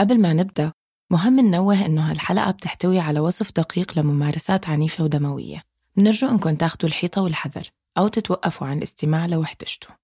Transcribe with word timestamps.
قبل 0.00 0.20
ما 0.20 0.32
نبدأ 0.32 0.72
مهم 1.10 1.40
ننوه 1.40 1.86
إنه 1.86 2.10
هالحلقة 2.10 2.50
بتحتوي 2.50 2.98
على 2.98 3.20
وصف 3.20 3.52
دقيق 3.52 3.98
لممارسات 3.98 4.68
عنيفة 4.68 5.04
ودموية. 5.04 5.62
بنرجو 5.96 6.28
إنكم 6.28 6.54
تاخدوا 6.54 6.88
الحيطة 6.88 7.22
والحذر 7.22 7.70
أو 7.98 8.08
تتوقفوا 8.08 8.66
عن 8.66 8.78
الاستماع 8.78 9.26
لو 9.26 9.42
احتجتوا. 9.42 9.94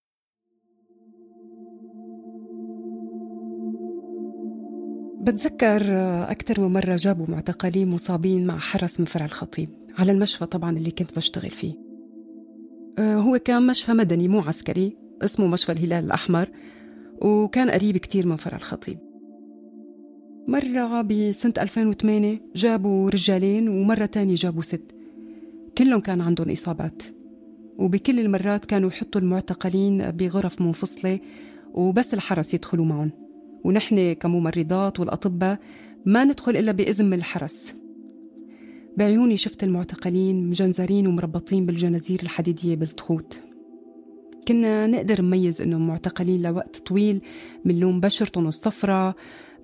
بتذكر 5.20 5.82
أكثر 6.30 6.60
من 6.60 6.72
مرة 6.72 6.96
جابوا 6.96 7.26
معتقلين 7.28 7.90
مصابين 7.90 8.46
مع 8.46 8.58
حرس 8.58 9.00
من 9.00 9.06
فرع 9.06 9.24
الخطيب 9.24 9.68
على 9.98 10.12
المشفى 10.12 10.46
طبعا 10.46 10.70
اللي 10.70 10.90
كنت 10.90 11.16
بشتغل 11.16 11.50
فيه. 11.50 11.74
آه، 12.98 13.16
هو 13.16 13.38
كان 13.38 13.66
مشفى 13.66 13.92
مدني 13.92 14.28
مو 14.28 14.40
عسكري 14.40 14.96
اسمه 15.22 15.46
مشفى 15.46 15.72
الهلال 15.72 16.04
الأحمر 16.04 16.48
وكان 17.22 17.70
قريب 17.70 17.96
كتير 17.96 18.26
من 18.26 18.36
فرع 18.36 18.56
الخطيب. 18.56 19.11
مرة 20.48 21.02
بسنة 21.02 21.52
2008 21.58 22.40
جابوا 22.56 23.10
رجالين 23.10 23.68
ومرة 23.68 24.06
تانية 24.06 24.34
جابوا 24.34 24.62
ست. 24.62 24.82
كلهم 25.78 26.00
كان 26.00 26.20
عندهم 26.20 26.50
إصابات. 26.50 27.02
وبكل 27.78 28.20
المرات 28.20 28.64
كانوا 28.64 28.88
يحطوا 28.88 29.20
المعتقلين 29.20 30.10
بغرف 30.10 30.60
منفصلة 30.60 31.18
وبس 31.74 32.14
الحرس 32.14 32.54
يدخلوا 32.54 32.84
معهم. 32.84 33.10
ونحن 33.64 34.12
كممرضات 34.12 35.00
والأطباء 35.00 35.58
ما 36.06 36.24
ندخل 36.24 36.56
إلا 36.56 36.72
بإذن 36.72 37.04
من 37.04 37.12
الحرس. 37.12 37.74
بعيوني 38.96 39.36
شفت 39.36 39.64
المعتقلين 39.64 40.48
مجنزرين 40.48 41.06
ومربطين 41.06 41.66
بالجنازير 41.66 42.20
الحديدية 42.22 42.76
بالتخوت. 42.76 43.38
كنا 44.48 44.86
نقدر 44.86 45.22
نميز 45.22 45.62
إنهم 45.62 45.86
معتقلين 45.86 46.42
لوقت 46.42 46.76
طويل 46.76 47.20
من 47.64 47.80
لون 47.80 48.00
بشرتهم 48.00 48.46
الصفراء 48.46 49.14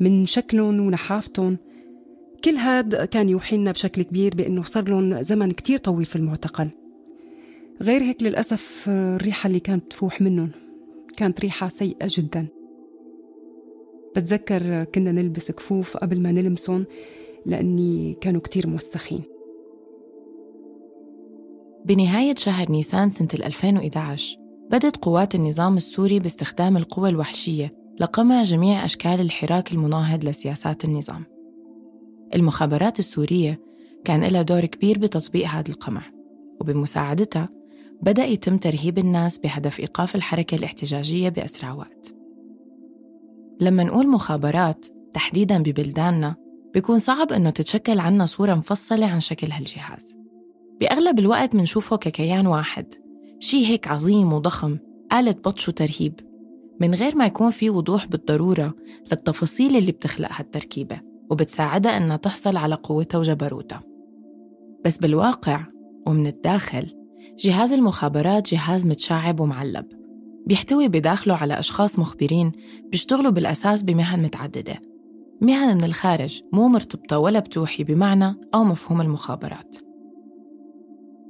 من 0.00 0.26
شكلهم 0.26 0.80
ونحافتهم. 0.80 1.56
كل 2.44 2.54
هاد 2.54 2.94
كان 2.94 3.28
يوحي 3.28 3.56
لنا 3.56 3.72
بشكل 3.72 4.02
كبير 4.02 4.34
بأنه 4.34 4.62
صار 4.62 4.88
لهم 4.88 5.22
زمن 5.22 5.50
كتير 5.50 5.78
طويل 5.78 6.06
في 6.06 6.16
المعتقل. 6.16 6.68
غير 7.82 8.02
هيك 8.02 8.22
للأسف 8.22 8.84
الريحة 8.88 9.46
اللي 9.46 9.60
كانت 9.60 9.90
تفوح 9.90 10.20
منهم 10.20 10.50
كانت 11.16 11.40
ريحة 11.40 11.68
سيئة 11.68 12.08
جدا. 12.10 12.46
بتذكر 14.16 14.84
كنا 14.84 15.12
نلبس 15.12 15.50
كفوف 15.50 15.96
قبل 15.96 16.20
ما 16.20 16.32
نلمسهم 16.32 16.84
لأني 17.46 18.16
كانوا 18.20 18.40
كتير 18.40 18.66
موسخين. 18.66 19.22
بنهاية 21.84 22.34
شهر 22.34 22.70
نيسان 22.70 23.10
سنة 23.10 23.28
2011 23.34 24.36
بدت 24.70 24.96
قوات 24.96 25.34
النظام 25.34 25.76
السوري 25.76 26.18
باستخدام 26.18 26.76
القوى 26.76 27.08
الوحشية 27.08 27.77
لقمع 28.00 28.42
جميع 28.42 28.84
أشكال 28.84 29.20
الحراك 29.20 29.72
المناهض 29.72 30.24
لسياسات 30.24 30.84
النظام. 30.84 31.24
المخابرات 32.34 32.98
السورية 32.98 33.60
كان 34.04 34.24
لها 34.24 34.42
دور 34.42 34.64
كبير 34.64 34.98
بتطبيق 34.98 35.46
هذا 35.46 35.68
القمع 35.68 36.02
وبمساعدتها 36.60 37.48
بدأ 38.02 38.24
يتم 38.24 38.56
ترهيب 38.56 38.98
الناس 38.98 39.38
بهدف 39.38 39.80
إيقاف 39.80 40.14
الحركة 40.14 40.54
الاحتجاجية 40.54 41.28
بأسرع 41.28 41.72
وقت. 41.72 42.14
لما 43.60 43.84
نقول 43.84 44.08
مخابرات 44.08 44.86
تحديداً 45.14 45.58
ببلداننا 45.58 46.36
بيكون 46.74 46.98
صعب 46.98 47.32
إنه 47.32 47.50
تتشكل 47.50 47.98
عنا 47.98 48.26
صورة 48.26 48.54
مفصلة 48.54 49.06
عن 49.06 49.20
شكل 49.20 49.52
هالجهاز. 49.52 50.16
بأغلب 50.80 51.18
الوقت 51.18 51.54
منشوفه 51.54 51.96
ككيان 51.96 52.46
واحد 52.46 52.94
شي 53.40 53.66
هيك 53.66 53.88
عظيم 53.88 54.32
وضخم 54.32 54.78
آلة 55.12 55.34
بطش 55.44 55.68
وترهيب. 55.68 56.27
من 56.80 56.94
غير 56.94 57.16
ما 57.16 57.26
يكون 57.26 57.50
في 57.50 57.70
وضوح 57.70 58.06
بالضرورة 58.06 58.74
للتفاصيل 59.10 59.76
اللي 59.76 59.92
بتخلق 59.92 60.28
هالتركيبة 60.32 61.00
وبتساعدها 61.30 61.96
إنها 61.96 62.16
تحصل 62.16 62.56
على 62.56 62.74
قوتها 62.74 63.18
وجبروتها. 63.18 63.82
بس 64.84 64.98
بالواقع 64.98 65.66
ومن 66.06 66.26
الداخل 66.26 66.94
جهاز 67.38 67.72
المخابرات 67.72 68.54
جهاز 68.54 68.86
متشعب 68.86 69.40
ومعلب. 69.40 69.84
بيحتوي 70.46 70.88
بداخله 70.88 71.34
على 71.34 71.58
أشخاص 71.58 71.98
مخبرين 71.98 72.52
بيشتغلوا 72.90 73.30
بالأساس 73.30 73.82
بمهن 73.82 74.22
متعددة. 74.22 74.80
مهن 75.40 75.76
من 75.76 75.84
الخارج 75.84 76.42
مو 76.52 76.68
مرتبطة 76.68 77.18
ولا 77.18 77.40
بتوحي 77.40 77.84
بمعنى 77.84 78.34
أو 78.54 78.64
مفهوم 78.64 79.00
المخابرات. 79.00 79.76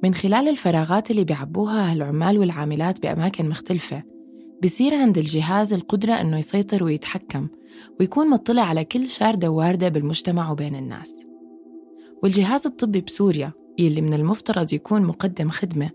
من 0.03 0.14
خلال 0.14 0.48
الفراغات 0.48 1.10
اللي 1.10 1.25
بيعبوها 1.25 1.92
هالعمال 1.92 2.38
والعاملات 2.38 3.03
بأماكن 3.03 3.48
مختلفة 3.48 4.03
بصير 4.62 4.94
عند 4.94 5.19
الجهاز 5.19 5.72
القدرة 5.72 6.12
إنه 6.12 6.38
يسيطر 6.38 6.84
ويتحكم 6.84 7.48
ويكون 8.00 8.30
مطلع 8.30 8.62
على 8.62 8.84
كل 8.84 9.08
شاردة 9.08 9.50
وواردة 9.50 9.88
بالمجتمع 9.88 10.50
وبين 10.50 10.74
الناس. 10.76 11.14
والجهاز 12.22 12.66
الطبي 12.66 13.00
بسوريا 13.00 13.52
يلي 13.78 14.00
من 14.00 14.14
المفترض 14.14 14.72
يكون 14.72 15.02
مقدم 15.02 15.48
خدمة 15.48 15.91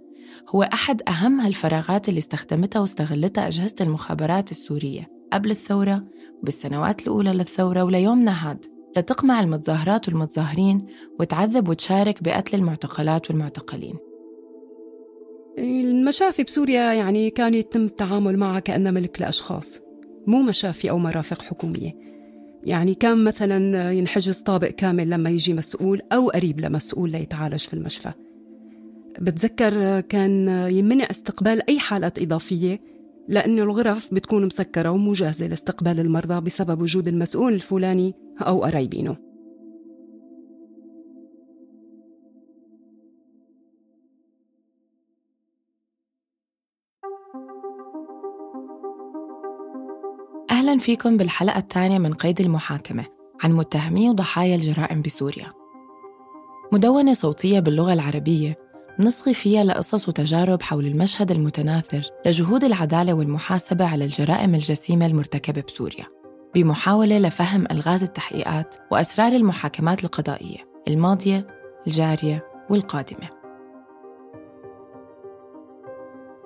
هو 0.50 0.64
أحد 0.64 1.02
أهم 1.08 1.40
هالفراغات 1.40 2.10
اللي 2.10 2.18
استخدمتها 2.18 2.80
واستغلتها 2.80 3.48
أجهزة 3.48 3.76
المخابرات 3.82 4.52
السورية 4.52 5.08
قبل 5.34 5.52
الثورة 5.52 6.04
وبالسنوات 6.42 7.02
الأولى 7.02 7.34
للثورة 7.34 7.84
وليومنا 7.84 8.50
هاد 8.50 8.66
لتقمع 8.98 9.42
المتظاهرات 9.42 10.08
والمتظاهرين 10.08 10.86
وتعذب 11.20 11.70
وتشارك 11.70 12.24
بقتل 12.24 12.58
المعتقلات 12.58 13.30
والمعتقلين. 13.30 13.98
المشافي 15.58 16.44
بسوريا 16.44 16.94
يعني 16.94 17.30
كان 17.30 17.54
يتم 17.54 17.86
التعامل 17.86 18.38
معها 18.38 18.60
كأنها 18.60 18.92
ملك 18.92 19.22
لأشخاص 19.22 19.80
مو 20.28 20.42
مشافي 20.42 20.90
أو 20.90 20.98
مرافق 20.98 21.42
حكومية. 21.42 21.92
يعني 22.64 22.94
كان 22.94 23.24
مثلا 23.24 23.92
ينحجز 23.92 24.40
طابق 24.40 24.68
كامل 24.68 25.10
لما 25.10 25.30
يجي 25.30 25.54
مسؤول 25.54 26.02
أو 26.12 26.30
قريب 26.30 26.62
لمسؤول 26.62 27.12
ليتعالج 27.12 27.60
في 27.60 27.74
المشفى. 27.74 28.12
بتذكر 29.20 30.00
كان 30.00 30.48
يمنع 30.72 31.08
استقبال 31.12 31.70
أي 31.70 31.80
حالات 31.80 32.20
إضافية 32.20 32.80
لأن 33.28 33.60
الغرف 33.60 34.14
بتكون 34.14 34.46
مسكرة 34.46 34.90
ومو 34.90 35.14
جاهزة 35.14 35.48
لاستقبال 35.48 36.00
المرضى 36.00 36.42
بسبب 36.42 36.82
وجود 36.82 37.08
المسؤول 37.08 37.54
الفلاني 37.54 38.14
أو 38.42 38.64
قرايبينه. 38.64 39.33
فيكم 50.84 51.18
بالحلقة 51.18 51.58
الثانية 51.58 51.98
من 51.98 52.14
قيد 52.14 52.42
المحاكمة 52.42 53.06
عن 53.44 53.52
متهمي 53.52 54.10
وضحايا 54.10 54.56
الجرائم 54.56 55.02
بسوريا. 55.02 55.54
مدونة 56.72 57.14
صوتية 57.14 57.60
باللغة 57.60 57.94
العربية 57.94 58.56
نصغي 59.00 59.34
فيها 59.34 59.64
لقصص 59.64 60.10
وتجارب 60.10 60.62
حول 60.62 60.86
المشهد 60.86 61.32
المتناثر 61.32 62.02
لجهود 62.26 62.64
العدالة 62.64 63.14
والمحاسبة 63.14 63.86
على 63.86 64.06
الجرائم 64.06 64.56
الجسيمة 64.56 65.06
المرتكبة 65.06 65.64
بسوريا 65.68 66.06
بمحاولة 66.56 67.20
لفهم 67.20 67.66
ألغاز 67.72 68.04
التحقيقات 68.04 68.76
وأسرار 68.92 69.32
المحاكمات 69.32 70.04
القضائية 70.04 70.60
الماضية 70.88 71.48
الجارية 71.88 72.46
والقادمة. 72.70 73.30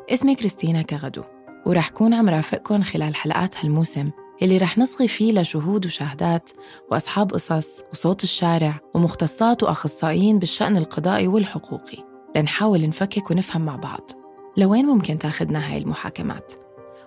اسمي 0.10 0.36
كريستينا 0.36 0.82
كغدو 0.82 1.24
ورح 1.66 1.90
كون 1.90 2.14
عم 2.14 2.30
رافقكم 2.30 2.82
خلال 2.84 3.16
حلقات 3.16 3.58
هالموسم 3.58 4.12
اللي 4.42 4.58
رح 4.58 4.78
نصغي 4.78 5.08
فيه 5.08 5.32
لشهود 5.32 5.86
وشهادات 5.86 6.50
وأصحاب 6.92 7.32
قصص 7.34 7.84
وصوت 7.94 8.24
الشارع 8.24 8.80
ومختصات 8.94 9.64
وأخصائيين 9.64 10.40
بالشأن 10.40 10.78
القضائي 10.78 11.28
والحقوقي. 11.28 11.98
لنحاول 12.36 12.88
نفكك 12.88 13.32
ونفهم 13.32 13.66
مع 13.66 13.76
بعض. 13.76 14.12
لوين 14.58 14.86
ممكن 14.86 15.18
تاخدنا 15.18 15.72
هاي 15.72 15.78
المحاكمات؟ 15.78 16.54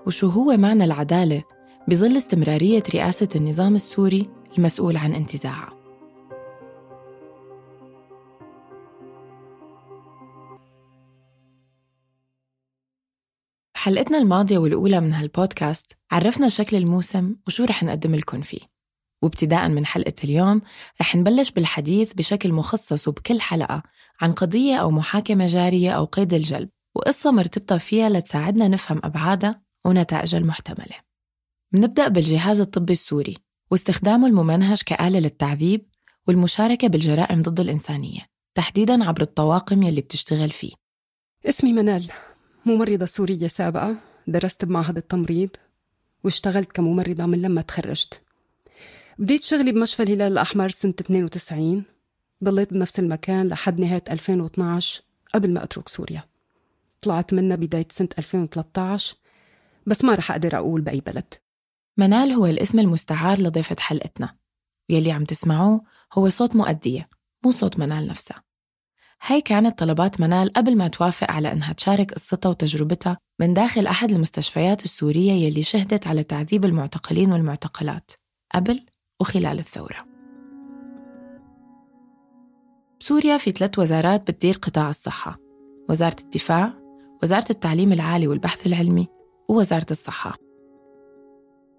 وشو 0.06 0.28
هو 0.28 0.56
معنى 0.56 0.84
العدالة 0.84 1.42
بظل 1.88 2.16
استمرارية 2.16 2.82
رئاسة 2.94 3.28
النظام 3.36 3.74
السوري 3.74 4.30
المسؤول 4.58 4.96
عن 4.96 5.14
انتزاعها؟ 5.14 5.79
حلقتنا 13.80 14.18
الماضية 14.18 14.58
والأولى 14.58 15.00
من 15.00 15.12
هالبودكاست 15.12 15.92
عرفنا 16.10 16.48
شكل 16.48 16.76
الموسم 16.76 17.36
وشو 17.46 17.64
رح 17.64 17.82
نقدم 17.82 18.14
لكم 18.14 18.40
فيه. 18.40 18.60
وابتداء 19.22 19.68
من 19.68 19.86
حلقة 19.86 20.12
اليوم 20.24 20.62
رح 21.00 21.16
نبلش 21.16 21.50
بالحديث 21.50 22.12
بشكل 22.12 22.52
مخصص 22.52 23.08
وبكل 23.08 23.40
حلقة 23.40 23.82
عن 24.20 24.32
قضية 24.32 24.76
أو 24.76 24.90
محاكمة 24.90 25.46
جارية 25.46 25.90
أو 25.90 26.04
قيد 26.04 26.34
الجلب 26.34 26.68
وقصة 26.94 27.30
مرتبطة 27.30 27.78
فيها 27.78 28.08
لتساعدنا 28.08 28.68
نفهم 28.68 29.00
أبعادها 29.04 29.62
ونتائجها 29.84 30.38
المحتملة. 30.38 30.96
بنبدأ 31.72 32.08
بالجهاز 32.08 32.60
الطبي 32.60 32.92
السوري 32.92 33.36
واستخدامه 33.70 34.26
الممنهج 34.26 34.82
كآلة 34.82 35.18
للتعذيب 35.18 35.86
والمشاركة 36.28 36.88
بالجرائم 36.88 37.42
ضد 37.42 37.60
الإنسانية 37.60 38.26
تحديداً 38.54 39.04
عبر 39.04 39.22
الطواقم 39.22 39.82
يلي 39.82 40.00
بتشتغل 40.00 40.50
فيه. 40.50 40.72
اسمي 41.46 41.72
منال. 41.72 42.10
ممرضة 42.66 43.06
سورية 43.06 43.48
سابقة 43.48 43.96
درست 44.26 44.64
بمعهد 44.64 44.96
التمريض 44.96 45.50
واشتغلت 46.24 46.72
كممرضة 46.72 47.26
من 47.26 47.42
لما 47.42 47.62
تخرجت. 47.62 48.22
بديت 49.18 49.42
شغلي 49.42 49.72
بمشفى 49.72 50.02
الهلال 50.02 50.32
الأحمر 50.32 50.68
سنة 50.68 50.94
92 51.00 51.84
ضليت 52.44 52.72
بنفس 52.72 52.98
المكان 52.98 53.48
لحد 53.48 53.80
نهاية 53.80 54.02
2012 54.10 55.02
قبل 55.34 55.52
ما 55.52 55.64
أترك 55.64 55.88
سوريا. 55.88 56.24
طلعت 57.02 57.34
منها 57.34 57.56
بداية 57.56 57.86
سنة 57.90 58.08
2013 58.18 59.16
بس 59.86 60.04
ما 60.04 60.14
رح 60.14 60.30
أقدر 60.30 60.56
أقول 60.56 60.80
بأي 60.80 61.00
بلد. 61.00 61.34
منال 61.96 62.32
هو 62.32 62.46
الاسم 62.46 62.78
المستعار 62.78 63.40
لضيفة 63.40 63.76
حلقتنا. 63.78 64.36
يلي 64.88 65.12
عم 65.12 65.24
تسمعوه 65.24 65.80
هو 66.12 66.28
صوت 66.28 66.56
مؤدية 66.56 67.08
مو 67.44 67.50
صوت 67.50 67.78
منال 67.78 68.06
نفسها. 68.06 68.49
هاي 69.26 69.40
كانت 69.40 69.78
طلبات 69.78 70.20
منال 70.20 70.52
قبل 70.52 70.76
ما 70.76 70.88
توافق 70.88 71.30
على 71.30 71.52
إنها 71.52 71.72
تشارك 71.72 72.14
قصتها 72.14 72.48
وتجربتها 72.48 73.18
من 73.40 73.54
داخل 73.54 73.86
أحد 73.86 74.12
المستشفيات 74.12 74.84
السورية 74.84 75.32
يلي 75.32 75.62
شهدت 75.62 76.06
على 76.06 76.22
تعذيب 76.22 76.64
المعتقلين 76.64 77.32
والمعتقلات 77.32 78.10
قبل 78.54 78.80
وخلال 79.20 79.58
الثورة. 79.58 80.06
بسوريا 83.00 83.36
في 83.36 83.50
ثلاث 83.50 83.78
وزارات 83.78 84.30
بتدير 84.30 84.54
قطاع 84.62 84.90
الصحة 84.90 85.38
وزارة 85.88 86.16
الدفاع 86.20 86.72
وزارة 87.22 87.46
التعليم 87.50 87.92
العالي 87.92 88.28
والبحث 88.28 88.66
العلمي 88.66 89.08
ووزارة 89.48 89.86
الصحة. 89.90 90.36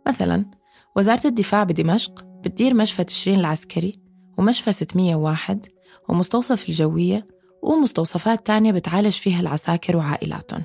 مثلا 0.08 0.46
وزارة 0.96 1.28
الدفاع 1.28 1.64
بدمشق 1.64 2.26
بتدير 2.26 2.74
مشفى 2.74 3.04
تشرين 3.04 3.40
العسكري 3.40 4.02
ومشفى 4.38 4.72
601 4.72 5.68
ومستوصف 6.09 6.69
الجوية 6.69 7.27
ومستوصفات 7.62 8.45
تانية 8.45 8.71
بتعالج 8.71 9.12
فيها 9.12 9.39
العساكر 9.39 9.98
وعائلاتهم. 9.98 10.63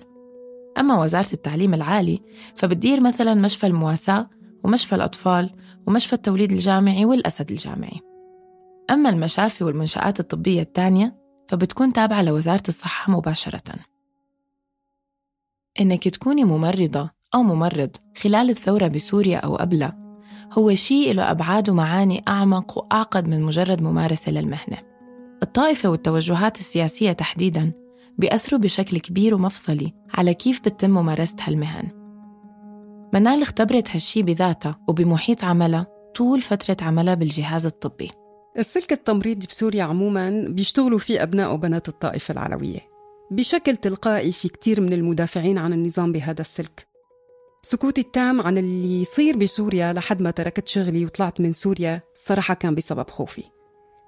أما 0.78 1.00
وزارة 1.00 1.32
التعليم 1.32 1.74
العالي 1.74 2.20
فبتدير 2.54 3.00
مثلا 3.00 3.34
مشفى 3.34 3.66
المواساة 3.66 4.30
ومشفى 4.64 4.94
الأطفال 4.94 5.50
ومشفى 5.86 6.12
التوليد 6.12 6.52
الجامعي 6.52 7.04
والأسد 7.04 7.50
الجامعي. 7.50 8.00
أما 8.90 9.10
المشافي 9.10 9.64
والمنشآت 9.64 10.20
الطبية 10.20 10.62
التانية 10.62 11.16
فبتكون 11.48 11.92
تابعة 11.92 12.22
لوزارة 12.22 12.62
الصحة 12.68 13.12
مباشرة. 13.12 13.74
إنك 15.80 16.08
تكوني 16.08 16.44
ممرضة 16.44 17.10
أو 17.34 17.42
ممرض 17.42 17.90
خلال 18.16 18.50
الثورة 18.50 18.88
بسوريا 18.88 19.38
أو 19.38 19.56
قبلها 19.56 19.98
هو 20.52 20.74
شيء 20.74 21.14
له 21.14 21.30
أبعاد 21.30 21.70
ومعاني 21.70 22.24
أعمق 22.28 22.78
وأعقد 22.78 23.28
من 23.28 23.42
مجرد 23.42 23.82
ممارسة 23.82 24.32
للمهنة. 24.32 24.95
الطائفة 25.46 25.88
والتوجهات 25.88 26.58
السياسية 26.58 27.12
تحديداً 27.12 27.72
بيأثروا 28.18 28.60
بشكل 28.60 28.98
كبير 28.98 29.34
ومفصلي 29.34 29.92
على 30.14 30.34
كيف 30.34 30.60
بتتم 30.60 30.90
ممارسة 30.90 31.36
هالمهن 31.40 31.88
منال 33.14 33.42
اختبرت 33.42 33.90
هالشي 33.90 34.22
بذاتها 34.22 34.78
وبمحيط 34.88 35.44
عملها 35.44 35.86
طول 36.14 36.40
فترة 36.40 36.76
عملها 36.82 37.14
بالجهاز 37.14 37.66
الطبي. 37.66 38.10
السلك 38.58 38.92
التمريضي 38.92 39.46
بسوريا 39.46 39.84
عموما 39.84 40.46
بيشتغلوا 40.48 40.98
فيه 40.98 41.22
أبناء 41.22 41.54
وبنات 41.54 41.88
الطائفة 41.88 42.32
العلوية 42.32 42.80
بشكل 43.30 43.76
تلقائي 43.76 44.32
في 44.32 44.48
كتير 44.48 44.80
من 44.80 44.92
المدافعين 44.92 45.58
عن 45.58 45.72
النظام 45.72 46.12
بهذا 46.12 46.40
السلك. 46.40 46.86
سكوتي 47.62 48.00
التام 48.00 48.40
عن 48.40 48.58
اللي 48.58 49.00
يصير 49.02 49.36
بسوريا 49.36 49.92
لحد 49.92 50.22
ما 50.22 50.30
تركت 50.30 50.68
شغلي 50.68 51.04
وطلعت 51.04 51.40
من 51.40 51.52
سوريا 51.52 52.00
الصراحة 52.14 52.54
كان 52.54 52.74
بسبب 52.74 53.10
خوفي. 53.10 53.55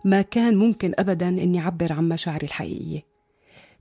ما 0.04 0.22
كان 0.22 0.56
ممكن 0.56 0.92
أبدا 0.98 1.28
أني 1.28 1.60
أعبر 1.60 1.92
عن 1.92 2.08
مشاعري 2.08 2.46
الحقيقية. 2.46 3.02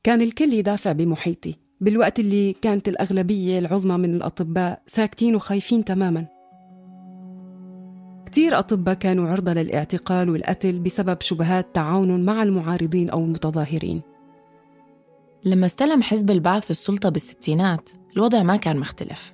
كان 0.04 0.22
الكل 0.22 0.54
يدافع 0.54 0.92
بمحيطي. 0.92 1.56
بالوقت 1.82 2.20
اللي 2.20 2.54
كانت 2.54 2.88
الأغلبية 2.88 3.60
العظمى 3.60 3.98
من 3.98 4.16
الأطباء 4.16 4.82
ساكتين 4.88 5.36
وخايفين 5.36 5.86
تماما. 5.86 6.26
كتير 8.26 8.60
أطباء 8.60 8.96
كانوا 8.96 9.30
عرضة 9.30 9.54
للاعتقال 9.54 10.30
والقتل 10.30 10.80
بسبب 10.80 11.22
شبهات 11.22 11.76
تعاون 11.76 12.26
مع 12.26 12.44
المعارضين 12.44 13.10
أو 13.10 13.20
المتظاهرين. 13.20 14.02
لما 15.46 15.66
استلم 15.66 16.02
حزب 16.02 16.32
البعث 16.32 16.72
السلطة 16.72 17.10
بالستينات 17.10 17.90
الوضع 18.18 18.44
ما 18.44 18.56
كان 18.58 18.78
مختلف. 18.78 19.34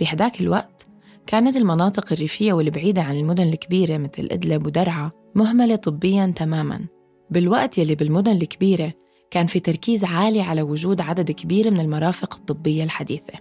بهداك 0.00 0.40
الوقت 0.40 0.86
كانت 1.26 1.56
المناطق 1.56 2.12
الريفية 2.12 2.52
والبعيدة 2.52 3.02
عن 3.02 3.14
المدن 3.14 3.48
الكبيرة 3.48 3.96
مثل 3.96 4.28
إدلب 4.30 4.66
ودرعا 4.66 5.10
مهملة 5.34 5.76
طبياً 5.76 6.32
تماماً. 6.36 6.86
بالوقت 7.30 7.78
يلي 7.78 7.94
بالمدن 7.94 8.32
الكبيرة 8.32 8.92
كان 9.30 9.46
في 9.46 9.60
تركيز 9.60 10.04
عالي 10.04 10.40
على 10.40 10.62
وجود 10.62 11.00
عدد 11.00 11.30
كبير 11.30 11.70
من 11.70 11.80
المرافق 11.80 12.34
الطبية 12.34 12.84
الحديثة. 12.84 13.34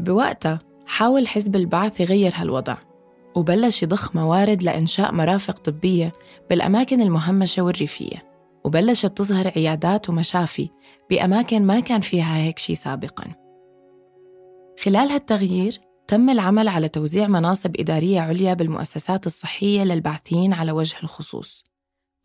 بوقتها 0.00 0.58
حاول 0.86 1.28
حزب 1.28 1.56
البعث 1.56 2.00
يغير 2.00 2.32
هالوضع 2.34 2.76
وبلش 3.34 3.82
يضخ 3.82 4.16
موارد 4.16 4.62
لإنشاء 4.62 5.14
مرافق 5.14 5.58
طبية 5.58 6.12
بالأماكن 6.50 7.00
المهمشة 7.00 7.62
والريفية 7.62 8.28
وبلشت 8.64 9.18
تظهر 9.18 9.52
عيادات 9.56 10.10
ومشافي 10.10 10.68
بأماكن 11.10 11.62
ما 11.62 11.80
كان 11.80 12.00
فيها 12.00 12.36
هيك 12.36 12.58
شي 12.58 12.74
سابقاً. 12.74 13.24
خلال 14.84 15.08
هالتغيير 15.08 15.80
تم 16.08 16.30
العمل 16.30 16.68
على 16.68 16.88
توزيع 16.88 17.26
مناصب 17.28 17.80
إدارية 17.80 18.20
عليا 18.20 18.54
بالمؤسسات 18.54 19.26
الصحية 19.26 19.84
للبعثيين 19.84 20.52
على 20.52 20.72
وجه 20.72 20.96
الخصوص 21.02 21.64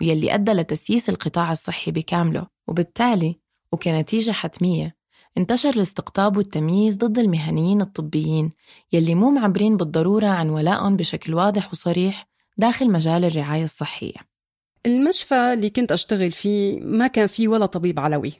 ويلي 0.01 0.33
أدى 0.33 0.51
لتسييس 0.51 1.09
القطاع 1.09 1.51
الصحي 1.51 1.91
بكامله. 1.91 2.47
وبالتالي 2.67 3.39
وكنتيجة 3.71 4.31
حتمية 4.31 4.95
انتشر 5.37 5.69
الاستقطاب 5.69 6.37
والتمييز 6.37 6.97
ضد 6.97 7.19
المهنيين 7.19 7.81
الطبيين 7.81 8.49
يلي 8.93 9.15
مو 9.15 9.31
معبرين 9.31 9.77
بالضرورة 9.77 10.27
عن 10.27 10.49
ولائهم 10.49 10.95
بشكل 10.95 11.33
واضح 11.33 11.71
وصريح 11.71 12.27
داخل 12.57 12.91
مجال 12.91 13.25
الرعاية 13.25 13.63
الصحية. 13.63 14.17
المشفى 14.85 15.53
اللي 15.53 15.69
كنت 15.69 15.91
أشتغل 15.91 16.31
فيه 16.31 16.79
ما 16.79 17.07
كان 17.07 17.27
فيه 17.27 17.47
ولا 17.47 17.65
طبيب 17.65 17.99
علوي. 17.99 18.33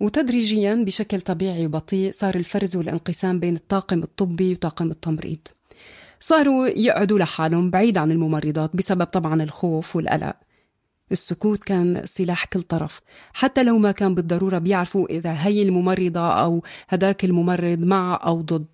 وتدريجيا 0.00 0.74
بشكل 0.74 1.20
طبيعي 1.20 1.66
وبطيء 1.66 2.12
صار 2.12 2.34
الفرز 2.34 2.76
والانقسام 2.76 3.40
بين 3.40 3.56
الطاقم 3.56 4.02
الطبي 4.02 4.52
وطاقم 4.52 4.90
التمريض. 4.90 5.38
صاروا 6.20 6.66
يقعدوا 6.66 7.18
لحالهم 7.18 7.70
بعيد 7.70 7.98
عن 7.98 8.12
الممرضات 8.12 8.76
بسبب 8.76 9.04
طبعا 9.04 9.42
الخوف 9.42 9.96
والقلق. 9.96 10.36
السكوت 11.12 11.64
كان 11.64 12.02
سلاح 12.04 12.44
كل 12.44 12.62
طرف. 12.62 13.00
حتى 13.32 13.62
لو 13.62 13.78
ما 13.78 13.92
كان 13.92 14.14
بالضرورة 14.14 14.58
بيعرفوا 14.58 15.06
إذا 15.10 15.32
هي 15.32 15.62
الممرضة 15.62 16.28
أو 16.28 16.62
هداك 16.88 17.24
الممرض 17.24 17.78
مع 17.78 18.20
أو 18.24 18.40
ضد. 18.40 18.66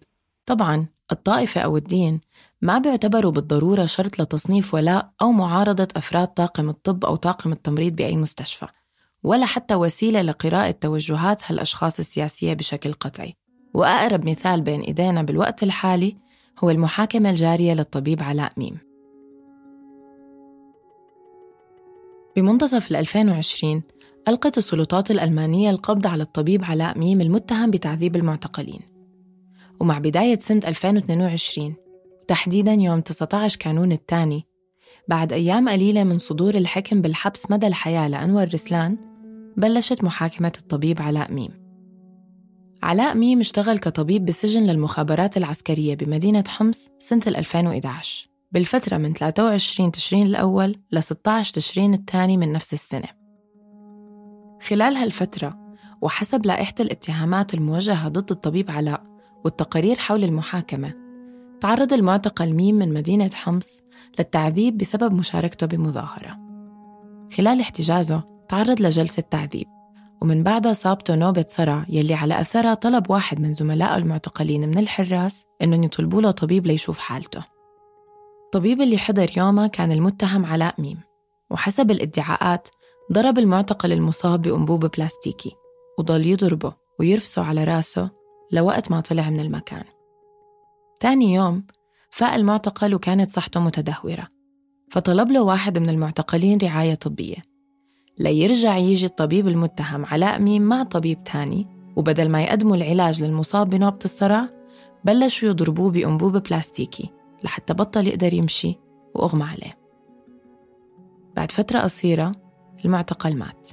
طبعا 0.47 0.87
الطائفة 1.13 1.61
أو 1.61 1.77
الدين 1.77 2.21
ما 2.63 2.79
بيعتبروا 2.79 3.33
بالضرورة 3.33 3.87
شرط 3.87 4.21
لتصنيف 4.21 4.75
ولاء 4.75 5.13
أو 5.23 5.33
معارضة 5.33 5.89
أفراد 5.97 6.29
طاقم 6.29 6.69
الطب 6.69 7.05
أو 7.05 7.17
طاقم 7.17 7.53
التمريض 7.53 7.97
بأي 7.97 8.17
مستشفى. 8.17 8.67
ولا 9.25 9.47
حتى 9.47 9.75
وسيلة 9.75 10.23
لقراءة 10.23 10.71
توجهات 10.71 11.43
هالأشخاص 11.47 11.99
السياسية 11.99 12.55
بشكل 12.55 12.93
قطعي. 12.93 13.35
وأقرب 13.75 14.29
مثال 14.29 14.61
بين 14.61 14.81
إيدينا 14.81 15.23
بالوقت 15.23 15.63
الحالي 15.63 16.17
هو 16.65 16.71
المحاكمة 16.71 17.31
الجارية 17.31 17.73
للطبيب 17.73 18.23
علاء 18.23 18.53
ميم. 18.57 18.79
بمنتصف 22.37 22.91
2020 22.91 23.83
ألقت 24.29 24.59
السلطات 24.59 25.11
الألمانية 25.11 25.71
القبض 25.71 26.07
على 26.07 26.23
الطبيب 26.23 26.65
علاء 26.65 26.99
ميم 26.99 27.21
المتهم 27.21 27.71
بتعذيب 27.71 28.17
المعتقلين. 28.17 28.81
ومع 29.81 29.99
بداية 29.99 30.39
سنة 30.39 30.61
2022 30.69 31.75
وتحديداً 32.23 32.73
يوم 32.73 33.01
19 33.01 33.59
كانون 33.59 33.93
الثاني 33.93 34.47
بعد 35.09 35.33
أيام 35.33 35.69
قليلة 35.69 36.05
من 36.05 36.19
صدور 36.19 36.55
الحكم 36.55 37.01
بالحبس 37.01 37.51
مدى 37.51 37.67
الحياة 37.67 38.09
لأنور 38.09 38.45
رسلان 38.55 39.14
بلشت 39.57 40.05
محاكمة 40.05 40.53
الطبيب 40.61 41.03
علاء 41.03 41.33
ميم. 41.33 41.65
علاء 42.83 43.17
ميم 43.17 43.41
اشتغل 43.41 43.79
كطبيب 43.79 44.25
بسجن 44.25 44.63
للمخابرات 44.63 45.37
العسكرية 45.37 45.95
بمدينة 45.95 46.45
حمص 46.49 46.89
سنة 46.99 47.23
2011 47.27 48.29
بالفترة 48.53 48.97
من 48.97 49.13
23 49.13 49.93
تشرين 49.93 50.27
الأول 50.27 50.77
ل 50.93 51.03
16 51.03 51.55
تشرين 51.55 51.95
الثاني 51.95 52.37
من 52.37 52.53
نفس 52.53 52.75
السنة. 52.75 53.09
خلال 54.69 54.97
هالفترة 54.97 55.77
وحسب 56.03 56.47
لائحة 56.47 56.75
الاتهامات 56.81 57.55
الموجهة 57.55 58.09
ضد 58.09 58.31
الطبيب 58.31 58.71
علاء 58.71 59.03
والتقارير 59.45 59.97
حول 59.97 60.25
المحاكمة 60.25 60.95
تعرض 61.61 61.93
المعتقل 61.93 62.57
ميم 62.57 62.75
من 62.75 62.95
مدينة 62.95 63.31
حمص 63.35 63.81
للتعذيب 64.19 64.79
بسبب 64.79 65.13
مشاركته 65.13 65.67
بمظاهرة. 65.67 66.37
خلال 67.37 67.61
احتجازه 67.61 68.34
تعرض 68.49 68.81
لجلسة 68.81 69.23
تعذيب. 69.31 69.67
ومن 70.23 70.43
بعدها 70.43 70.73
صابته 70.73 71.15
نوبة 71.15 71.45
صرع 71.49 71.87
يلي 71.89 72.15
على 72.15 72.41
أثرها 72.41 72.75
طلب 72.75 73.11
واحد 73.11 73.41
من 73.41 73.55
زملائه 73.55 73.97
المعتقلين 73.97 74.69
من 74.69 74.79
الحراس 74.79 75.45
إنهم 75.63 75.83
يطلبوا 75.83 76.23
له 76.23 76.31
طبيب 76.31 76.67
ليشوف 76.67 76.99
حالته. 76.99 77.45
الطبيب 78.45 78.81
اللي 78.81 78.99
حضر 78.99 79.31
يومها 79.37 79.67
كان 79.67 79.93
المتهم 79.93 80.47
علاء 80.47 80.75
ميم. 80.79 81.01
وحسب 81.51 81.91
الادعاءات 81.91 82.69
ضرب 83.13 83.39
المعتقل 83.39 83.93
المصاب 83.93 84.43
بأنبوب 84.43 84.87
بلاستيكي 84.87 85.53
وضل 85.99 86.27
يضربه 86.27 86.75
ويرفسه 87.01 87.45
على 87.45 87.65
راسه 87.65 88.11
لوقت 88.53 88.91
ما 88.91 89.01
طلع 89.01 89.31
من 89.31 89.41
المكان. 89.41 89.85
تاني 91.01 91.35
يوم 91.35 91.67
فاق 92.11 92.33
المعتقل 92.33 92.95
وكانت 92.95 93.31
صحته 93.31 93.61
متدهورة. 93.61 94.29
فطلب 94.91 95.31
له 95.33 95.43
واحد 95.43 95.79
من 95.79 95.89
المعتقلين 95.89 96.59
رعاية 96.63 96.95
طبية. 96.95 97.54
ليرجع 98.19 98.77
يجي 98.77 99.07
الطبيب 99.07 99.49
المتهم 99.49 100.05
علاء 100.05 100.39
ميم 100.39 100.63
مع 100.63 100.83
طبيب 100.83 101.25
تاني 101.25 101.67
وبدل 101.97 102.29
ما 102.29 102.43
يقدموا 102.43 102.77
العلاج 102.77 103.23
للمصاب 103.23 103.71
بنوبة 103.71 103.99
الصرع 104.05 104.49
بلشوا 105.05 105.49
يضربوه 105.49 105.91
بأنبوب 105.91 106.37
بلاستيكي 106.37 107.11
لحتى 107.45 107.75
بطل 107.75 108.07
يقدر 108.07 108.33
يمشي 108.33 108.79
وأغمى 109.15 109.45
عليه. 109.45 109.79
بعد 111.37 111.51
فترة 111.51 111.79
قصيرة 111.79 112.33
المعتقل 112.85 113.37
مات. 113.37 113.69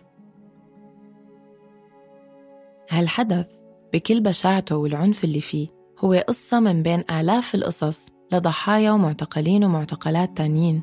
هالحدث 2.89 3.51
بكل 3.93 4.19
بشاعته 4.21 4.77
والعنف 4.77 5.23
اللي 5.23 5.41
فيه 5.41 5.67
هو 5.99 6.13
قصة 6.27 6.59
من 6.59 6.83
بين 6.83 7.03
آلاف 7.11 7.55
القصص 7.55 8.05
لضحايا 8.31 8.91
ومعتقلين 8.91 9.63
ومعتقلات 9.63 10.37
تانيين 10.37 10.81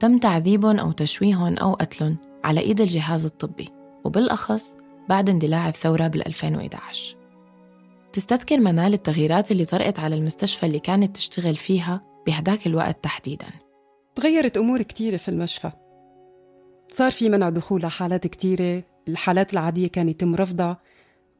تم 0.00 0.18
تعذيبهم 0.18 0.78
أو 0.78 0.92
تشويههم 0.92 1.56
أو 1.58 1.72
قتلهم 1.72 2.16
على 2.44 2.60
إيد 2.60 2.80
الجهاز 2.80 3.24
الطبي 3.24 3.68
وبالأخص 4.04 4.74
بعد 5.08 5.30
اندلاع 5.30 5.68
الثورة 5.68 6.06
بال 6.06 6.26
2011 6.26 7.16
تستذكر 8.12 8.60
منال 8.60 8.94
التغييرات 8.94 9.50
اللي 9.52 9.64
طرقت 9.64 9.98
على 9.98 10.14
المستشفى 10.14 10.66
اللي 10.66 10.78
كانت 10.78 11.16
تشتغل 11.16 11.56
فيها 11.56 12.02
بهداك 12.26 12.66
الوقت 12.66 13.04
تحديداً. 13.04 13.46
تغيرت 14.14 14.56
أمور 14.56 14.82
كتيرة 14.82 15.16
في 15.16 15.28
المشفى. 15.28 15.72
صار 16.88 17.10
في 17.10 17.28
منع 17.28 17.48
دخول 17.48 17.82
لحالات 17.82 18.26
كتيرة 18.26 18.82
الحالات 19.08 19.52
العادية 19.52 19.88
كان 19.88 20.08
يتم 20.08 20.34
رفضها 20.34 20.80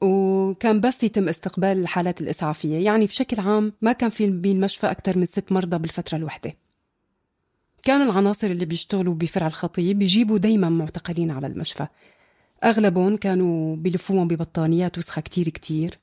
وكان 0.02 0.80
بس 0.80 1.04
يتم 1.04 1.28
استقبال 1.28 1.78
الحالات 1.78 2.20
الإسعافية. 2.20 2.84
يعني 2.84 3.06
بشكل 3.06 3.40
عام 3.40 3.72
ما 3.82 3.92
كان 3.92 4.10
في 4.10 4.30
بالمشفى 4.30 4.90
أكثر 4.90 5.18
من 5.18 5.24
ست 5.24 5.52
مرضى 5.52 5.78
بالفترة 5.78 6.16
الوحدة. 6.16 6.56
كان 7.82 8.02
العناصر 8.02 8.46
اللي 8.46 8.64
بيشتغلوا 8.64 9.14
بفرع 9.14 9.46
الخطيب 9.46 9.98
بيجيبوا 9.98 10.38
دايما 10.38 10.68
معتقلين 10.68 11.30
على 11.30 11.46
المشفى. 11.46 11.86
أغلبهم 12.64 13.16
كانوا 13.16 13.76
بلفوهم 13.76 14.28
ببطانيات 14.28 14.98
وسخة 14.98 15.22
كتير 15.22 15.48
كتير. 15.48 15.98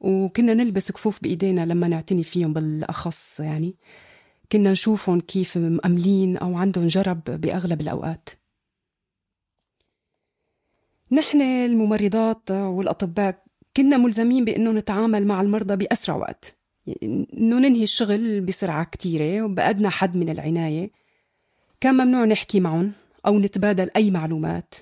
وكنا 0.00 0.54
نلبس 0.54 0.92
كفوف 0.92 1.22
بإيدينا 1.22 1.66
لما 1.66 1.88
نعتني 1.88 2.24
فيهم 2.24 2.52
بالأخص 2.52 3.40
يعني. 3.40 3.74
كنا 4.52 4.72
نشوفهم 4.72 5.20
كيف 5.20 5.58
مأملين 5.58 6.36
أو 6.36 6.56
عندهم 6.56 6.86
جرب 6.86 7.24
بأغلب 7.24 7.80
الأوقات. 7.80 8.28
نحن 11.12 11.42
الممرضات 11.42 12.50
والأطباء 12.50 13.44
كنا 13.76 13.96
ملزمين 13.96 14.44
بأنه 14.44 14.70
نتعامل 14.72 15.26
مع 15.26 15.40
المرضى 15.40 15.76
بأسرع 15.76 16.16
وقت. 16.16 16.58
إنه 17.02 17.58
ننهي 17.58 17.82
الشغل 17.82 18.40
بسرعة 18.40 18.84
كتيرة 18.84 19.42
وبأدنى 19.42 19.88
حد 19.88 20.16
من 20.16 20.28
العناية. 20.28 21.03
كان 21.84 21.94
ممنوع 21.94 22.24
نحكي 22.24 22.60
معهم 22.60 22.92
أو 23.26 23.38
نتبادل 23.38 23.90
أي 23.96 24.10
معلومات 24.10 24.74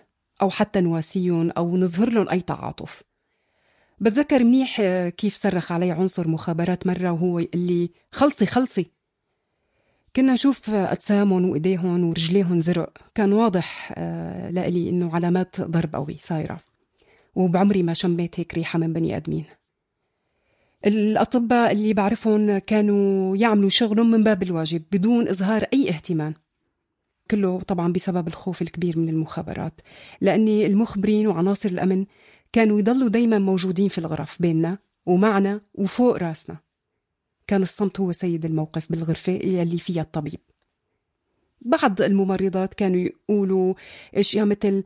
أو 0.42 0.50
حتى 0.50 0.80
نواسيهم 0.80 1.50
أو 1.50 1.76
نظهر 1.76 2.10
لهم 2.10 2.28
أي 2.28 2.40
تعاطف. 2.40 3.02
بتذكر 4.00 4.44
منيح 4.44 4.82
كيف 5.08 5.34
صرخ 5.34 5.72
علي 5.72 5.90
عنصر 5.90 6.28
مخابرات 6.28 6.86
مرة 6.86 7.10
وهو 7.10 7.38
يقول 7.38 7.62
لي 7.62 7.90
خلصي 8.12 8.46
خلصي. 8.46 8.86
كنا 10.16 10.32
نشوف 10.32 10.70
أجسامهم 10.70 11.50
وإيديهم 11.50 12.04
ورجليهم 12.04 12.60
زرق. 12.60 12.92
كان 13.14 13.32
واضح 13.32 13.92
آه، 13.96 14.50
لإلي 14.50 14.88
إنه 14.88 15.14
علامات 15.14 15.60
ضرب 15.60 15.96
قوي 15.96 16.16
صايرة. 16.20 16.60
وبعمري 17.34 17.82
ما 17.82 17.94
شميت 17.94 18.40
هيك 18.40 18.54
ريحة 18.54 18.78
من 18.78 18.92
بني 18.92 19.16
آدمين. 19.16 19.44
الأطباء 20.86 21.72
اللي 21.72 21.94
بعرفهم 21.94 22.58
كانوا 22.58 23.36
يعملوا 23.36 23.70
شغلهم 23.70 24.10
من 24.10 24.22
باب 24.22 24.42
الواجب 24.42 24.82
بدون 24.92 25.28
إظهار 25.28 25.66
أي 25.74 25.88
اهتمام. 25.88 26.34
كله 27.32 27.60
طبعا 27.60 27.92
بسبب 27.92 28.28
الخوف 28.28 28.62
الكبير 28.62 28.98
من 28.98 29.08
المخابرات 29.08 29.80
لأني 30.20 30.66
المخبرين 30.66 31.26
وعناصر 31.26 31.68
الأمن 31.68 32.06
كانوا 32.52 32.78
يضلوا 32.78 33.08
دايما 33.08 33.38
موجودين 33.38 33.88
في 33.88 33.98
الغرف 33.98 34.42
بيننا 34.42 34.78
ومعنا 35.06 35.60
وفوق 35.74 36.16
رأسنا. 36.16 36.56
كان 37.46 37.62
الصمت 37.62 38.00
هو 38.00 38.12
سيد 38.12 38.44
الموقف 38.44 38.92
بالغرفة 38.92 39.36
اللي 39.36 39.78
فيها 39.78 40.02
الطبيب. 40.02 40.40
بعض 41.60 42.02
الممرضات 42.02 42.74
كانوا 42.74 43.00
يقولوا 43.00 43.74
اشياء 44.14 44.46
مثل 44.46 44.84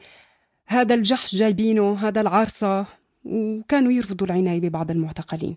هذا 0.66 0.94
الجحش 0.94 1.34
جايبينه 1.34 1.94
هذا 1.94 2.20
العارصة 2.20 2.86
وكانوا 3.24 3.92
يرفضوا 3.92 4.26
العناية 4.26 4.60
ببعض 4.60 4.90
المعتقلين. 4.90 5.56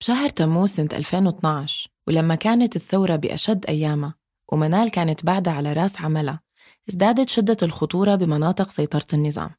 بشهر 0.00 0.28
تموز 0.28 0.70
سنة 0.70 0.88
2012 0.92 1.90
ولما 2.08 2.34
كانت 2.34 2.76
الثورة 2.76 3.16
بأشد 3.16 3.66
أيامها 3.66 4.19
ومنال 4.52 4.90
كانت 4.90 5.26
بعدها 5.26 5.52
على 5.52 5.72
راس 5.72 6.00
عملها. 6.00 6.40
ازدادت 6.88 7.28
شدة 7.28 7.56
الخطورة 7.62 8.14
بمناطق 8.14 8.68
سيطرة 8.68 9.06
النظام. 9.12 9.50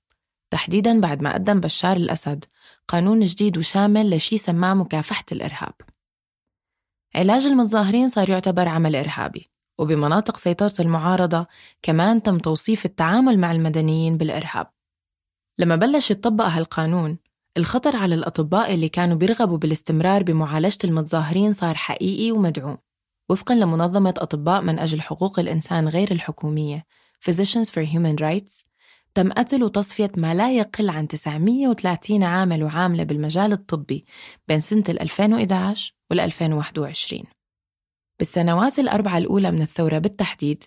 تحديداً 0.49 0.99
بعد 0.99 1.21
ما 1.21 1.33
قدم 1.33 1.59
بشار 1.59 1.97
الأسد 1.97 2.45
قانون 2.87 3.19
جديد 3.19 3.57
وشامل 3.57 4.15
لشي 4.15 4.37
سماه 4.37 4.73
مكافحة 4.73 5.25
الإرهاب. 5.31 5.73
علاج 7.15 7.45
المتظاهرين 7.45 8.07
صار 8.07 8.29
يعتبر 8.29 8.67
عمل 8.67 8.95
إرهابي 8.95 9.49
وبمناطق 9.79 10.37
سيطرة 10.37 10.73
المعارضة 10.79 11.45
كمان 11.81 12.23
تم 12.23 12.37
توصيف 12.37 12.85
التعامل 12.85 13.39
مع 13.39 13.51
المدنيين 13.51 14.17
بالإرهاب. 14.17 14.67
لما 15.59 15.75
بلش 15.75 16.11
يطبق 16.11 16.45
هالقانون 16.45 17.17
الخطر 17.57 17.95
على 17.95 18.15
الأطباء 18.15 18.73
اللي 18.73 18.89
كانوا 18.89 19.17
بيرغبوا 19.17 19.57
بالاستمرار 19.57 20.23
بمعالجة 20.23 20.77
المتظاهرين 20.83 21.51
صار 21.51 21.75
حقيقي 21.75 22.31
ومدعوم. 22.31 22.77
وفقا 23.31 23.55
لمنظمة 23.55 24.13
أطباء 24.17 24.61
من 24.61 24.79
أجل 24.79 25.01
حقوق 25.01 25.39
الإنسان 25.39 25.87
غير 25.87 26.11
الحكومية 26.11 26.85
Physicians 27.29 27.69
for 27.69 27.85
Human 27.85 28.21
Rights 28.21 28.65
تم 29.13 29.31
قتل 29.31 29.63
وتصفية 29.63 30.11
ما 30.17 30.33
لا 30.33 30.51
يقل 30.51 30.89
عن 30.89 31.07
930 31.07 32.23
عامل 32.23 32.63
وعاملة 32.63 33.03
بالمجال 33.03 33.51
الطبي 33.51 34.05
بين 34.47 34.61
سنة 34.61 34.83
2011 34.89 35.93
وال 36.11 36.19
2021 36.19 37.23
بالسنوات 38.19 38.79
الأربعة 38.79 39.17
الأولى 39.17 39.51
من 39.51 39.61
الثورة 39.61 39.97
بالتحديد 39.97 40.63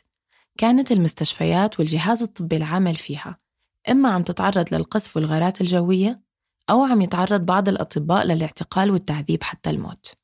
كانت 0.59 0.93
المستشفيات 0.93 1.81
والجهاز 1.81 2.23
الطبي 2.23 2.57
العامل 2.57 2.97
فيها 2.97 3.37
إما 3.91 4.09
عم 4.09 4.23
تتعرض 4.23 4.75
للقصف 4.75 5.17
والغارات 5.17 5.61
الجوية 5.61 6.21
أو 6.71 6.83
عم 6.85 7.03
يتعرض 7.03 7.41
بعض 7.41 7.69
الأطباء 7.69 8.25
للاعتقال 8.27 8.91
والتعذيب 8.91 9.43
حتى 9.43 9.71
الموت. 9.71 10.24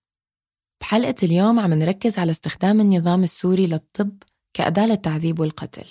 بحلقة 0.81 1.15
اليوم 1.23 1.61
عم 1.61 1.75
نركز 1.75 2.19
على 2.19 2.31
استخدام 2.31 2.81
النظام 2.81 3.23
السوري 3.23 3.67
للطب 3.67 4.23
كأداة 4.55 4.87
للتعذيب 4.87 5.41
والقتل. 5.41 5.85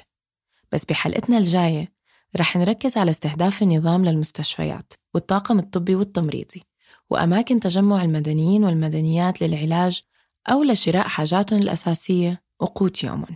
بس 0.72 0.86
بحلقتنا 0.86 1.38
الجاية 1.38 1.92
رح 2.38 2.58
نركز 2.58 2.98
على 2.98 3.12
استهداف 3.12 3.64
النظام 3.64 4.06
للمستشفيات 4.06 4.94
والطاقم 5.14 5.60
الطبي 5.60 5.96
والتمريضي 5.96 6.64
وأماكن 7.10 7.60
تجمع 7.60 8.04
المدنيين 8.04 8.64
والمدنيات 8.64 9.42
للعلاج 9.42 10.02
أو 10.50 10.64
لشراء 10.64 11.08
حاجاتهم 11.08 11.60
الأساسية 11.60 12.42
وقوت 12.60 13.04
يومهم. 13.04 13.36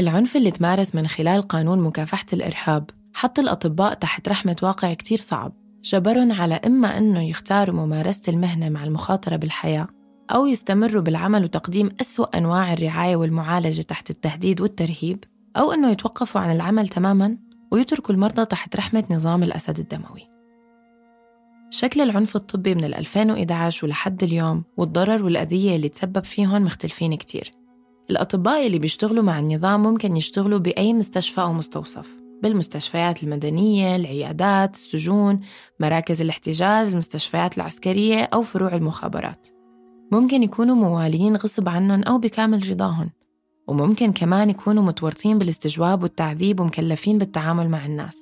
العنف 0.00 0.36
اللي 0.36 0.50
تمارس 0.50 0.94
من 0.94 1.06
خلال 1.06 1.42
قانون 1.42 1.80
مكافحة 1.80 2.26
الإرهاب 2.32 2.90
حط 3.14 3.38
الأطباء 3.38 3.94
تحت 3.94 4.28
رحمة 4.28 4.56
واقع 4.62 4.94
كتير 4.94 5.18
صعب. 5.18 5.69
جبرهم 5.82 6.32
على 6.32 6.54
إما 6.54 6.98
أنه 6.98 7.22
يختاروا 7.28 7.76
ممارسة 7.76 8.32
المهنة 8.32 8.68
مع 8.68 8.84
المخاطرة 8.84 9.36
بالحياة 9.36 9.88
أو 10.30 10.46
يستمروا 10.46 11.02
بالعمل 11.02 11.44
وتقديم 11.44 11.90
أسوأ 12.00 12.38
أنواع 12.38 12.72
الرعاية 12.72 13.16
والمعالجة 13.16 13.82
تحت 13.82 14.10
التهديد 14.10 14.60
والترهيب 14.60 15.24
أو 15.56 15.72
أنه 15.72 15.90
يتوقفوا 15.90 16.40
عن 16.40 16.52
العمل 16.56 16.88
تماماً 16.88 17.50
ويتركوا 17.70 18.14
المرضى 18.14 18.44
تحت 18.44 18.76
رحمة 18.76 19.04
نظام 19.10 19.42
الأسد 19.42 19.78
الدموي. 19.78 20.26
شكل 21.70 22.00
العنف 22.00 22.36
الطبي 22.36 22.74
من 22.74 22.84
2011 22.84 23.86
ولحد 23.86 24.22
اليوم 24.22 24.64
والضرر 24.76 25.24
والأذية 25.24 25.76
اللي 25.76 25.88
تسبب 25.88 26.24
فيهم 26.24 26.64
مختلفين 26.64 27.14
كتير. 27.14 27.50
الأطباء 28.10 28.66
اللي 28.66 28.78
بيشتغلوا 28.78 29.22
مع 29.22 29.38
النظام 29.38 29.82
ممكن 29.82 30.16
يشتغلوا 30.16 30.58
بأي 30.58 30.92
مستشفى 30.92 31.40
أو 31.40 31.52
مستوصف. 31.52 32.19
بالمستشفيات 32.42 33.22
المدنية، 33.22 33.96
العيادات، 33.96 34.74
السجون، 34.74 35.40
مراكز 35.80 36.20
الاحتجاز، 36.20 36.92
المستشفيات 36.92 37.56
العسكرية 37.56 38.28
أو 38.34 38.42
فروع 38.42 38.74
المخابرات. 38.74 39.48
ممكن 40.12 40.42
يكونوا 40.42 40.74
موالين 40.74 41.36
غصب 41.36 41.68
عنهم 41.68 42.02
أو 42.02 42.18
بكامل 42.18 42.70
رضاهم 42.70 43.10
وممكن 43.68 44.12
كمان 44.12 44.50
يكونوا 44.50 44.82
متورطين 44.82 45.38
بالاستجواب 45.38 46.02
والتعذيب 46.02 46.60
ومكلفين 46.60 47.18
بالتعامل 47.18 47.68
مع 47.68 47.86
الناس. 47.86 48.18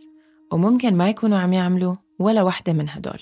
وممكن 0.53 0.97
ما 0.97 1.09
يكونوا 1.09 1.39
عم 1.39 1.53
يعملوا 1.53 1.95
ولا 2.19 2.43
وحدة 2.43 2.73
من 2.73 2.89
هدول. 2.89 3.21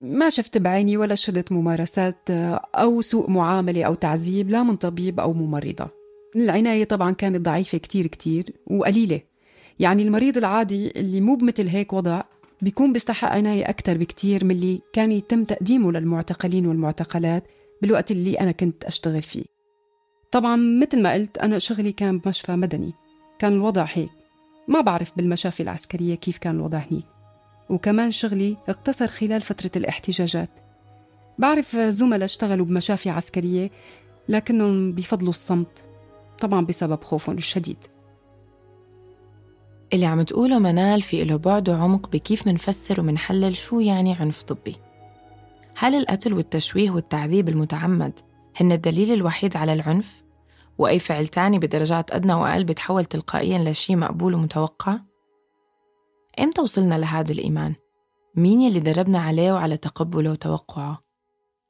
ما 0.00 0.28
شفت 0.28 0.58
بعيني 0.58 0.96
ولا 0.96 1.14
شدت 1.14 1.52
ممارسات 1.52 2.30
أو 2.30 3.00
سوء 3.00 3.30
معاملة 3.30 3.84
أو 3.84 3.94
تعذيب 3.94 4.50
لا 4.50 4.62
من 4.62 4.76
طبيب 4.76 5.20
أو 5.20 5.32
ممرضة. 5.32 5.88
العناية 6.36 6.84
طبعا 6.84 7.12
كانت 7.12 7.40
ضعيفة 7.40 7.78
كتير 7.78 8.06
كتير 8.06 8.52
وقليلة. 8.66 9.20
يعني 9.80 10.02
المريض 10.02 10.36
العادي 10.36 10.92
اللي 10.96 11.20
مو 11.20 11.34
بمثل 11.34 11.68
هيك 11.68 11.92
وضع 11.92 12.22
بيكون 12.62 12.92
بيستحق 12.92 13.28
عناية 13.28 13.68
أكثر 13.68 13.98
بكتير 13.98 14.44
من 14.44 14.50
اللي 14.50 14.80
كان 14.92 15.12
يتم 15.12 15.44
تقديمه 15.44 15.92
للمعتقلين 15.92 16.66
والمعتقلات 16.66 17.44
بالوقت 17.82 18.10
اللي 18.10 18.40
أنا 18.40 18.52
كنت 18.52 18.84
أشتغل 18.84 19.22
فيه. 19.22 19.44
طبعا 20.32 20.56
مثل 20.56 21.02
ما 21.02 21.12
قلت 21.12 21.38
أنا 21.38 21.58
شغلي 21.58 21.92
كان 21.92 22.18
بمشفى 22.18 22.52
مدني. 22.52 22.92
كان 23.38 23.52
الوضع 23.52 23.86
هيك. 23.92 24.10
ما 24.68 24.80
بعرف 24.80 25.12
بالمشافي 25.16 25.62
العسكرية 25.62 26.14
كيف 26.14 26.38
كان 26.38 26.56
الوضع 26.56 26.78
هنيك. 26.90 27.04
وكمان 27.70 28.10
شغلي 28.10 28.56
اقتصر 28.68 29.06
خلال 29.06 29.40
فترة 29.40 29.70
الاحتجاجات. 29.76 30.50
بعرف 31.38 31.76
زملاء 31.76 32.24
اشتغلوا 32.24 32.66
بمشافي 32.66 33.10
عسكرية 33.10 33.70
لكنهم 34.28 34.92
بيفضلوا 34.92 35.30
الصمت. 35.30 35.84
طبعا 36.40 36.66
بسبب 36.66 37.04
خوفهم 37.04 37.38
الشديد. 37.38 37.78
اللي 39.92 40.06
عم 40.06 40.22
تقوله 40.22 40.58
منال 40.58 41.02
في 41.02 41.24
له 41.24 41.36
بعد 41.36 41.68
وعمق 41.70 42.08
بكيف 42.10 42.46
منفسر 42.46 43.00
ومنحلل 43.00 43.56
شو 43.56 43.80
يعني 43.80 44.14
عنف 44.14 44.42
طبي 44.42 44.76
هل 45.76 45.94
القتل 45.94 46.32
والتشويه 46.32 46.90
والتعذيب 46.90 47.48
المتعمد 47.48 48.20
هن 48.56 48.72
الدليل 48.72 49.12
الوحيد 49.12 49.56
على 49.56 49.72
العنف؟ 49.72 50.24
وأي 50.78 50.98
فعل 50.98 51.26
تاني 51.26 51.58
بدرجات 51.58 52.12
أدنى 52.12 52.34
وأقل 52.34 52.64
بتحول 52.64 53.04
تلقائيا 53.04 53.70
لشي 53.70 53.96
مقبول 53.96 54.34
ومتوقع؟ 54.34 54.98
إمتى 56.40 56.60
وصلنا 56.60 56.98
لهذا 56.98 57.32
الإيمان؟ 57.32 57.74
مين 58.34 58.60
يلي 58.60 58.80
دربنا 58.80 59.18
عليه 59.18 59.52
وعلى 59.52 59.76
تقبله 59.76 60.30
وتوقعه؟ 60.30 61.00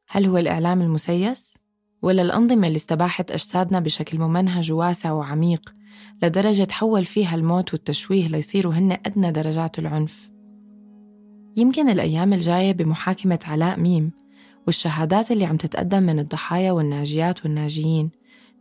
هل 0.08 0.26
هو 0.26 0.36
الإعلام 0.38 0.82
المسيس؟ 0.82 1.58
ولا 2.02 2.22
الأنظمة 2.22 2.66
اللي 2.66 2.76
استباحت 2.76 3.30
أجسادنا 3.30 3.80
بشكل 3.80 4.18
ممنهج 4.18 4.72
وواسع 4.72 5.12
وعميق 5.12 5.74
لدرجة 6.22 6.64
تحول 6.64 7.04
فيها 7.04 7.34
الموت 7.34 7.72
والتشويه 7.72 8.28
ليصيروا 8.28 8.74
هن 8.74 8.92
أدنى 8.92 9.32
درجات 9.32 9.78
العنف؟ 9.78 10.30
يمكن 11.56 11.88
الأيام 11.88 12.32
الجاية 12.32 12.72
بمحاكمة 12.72 13.38
علاء 13.46 13.80
ميم 13.80 14.12
والشهادات 14.66 15.30
اللي 15.30 15.44
عم 15.44 15.56
تتقدم 15.56 16.02
من 16.02 16.18
الضحايا 16.18 16.72
والناجيات 16.72 17.44
والناجيين 17.44 18.10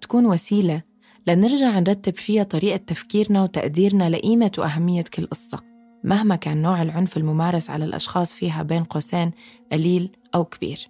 تكون 0.01 0.25
وسيلة 0.25 0.81
لنرجع 1.27 1.79
نرتب 1.79 2.15
فيها 2.15 2.43
طريقة 2.43 2.77
تفكيرنا 2.77 3.43
وتقديرنا 3.43 4.09
لقيمة 4.09 4.51
وأهمية 4.57 5.03
كل 5.13 5.25
قصة 5.25 5.59
مهما 6.03 6.35
كان 6.35 6.61
نوع 6.61 6.81
العنف 6.81 7.17
الممارس 7.17 7.69
على 7.69 7.85
الأشخاص 7.85 8.33
فيها 8.33 8.63
بين 8.63 8.83
قوسين 8.83 9.31
قليل 9.71 10.11
أو 10.35 10.45
كبير 10.45 10.87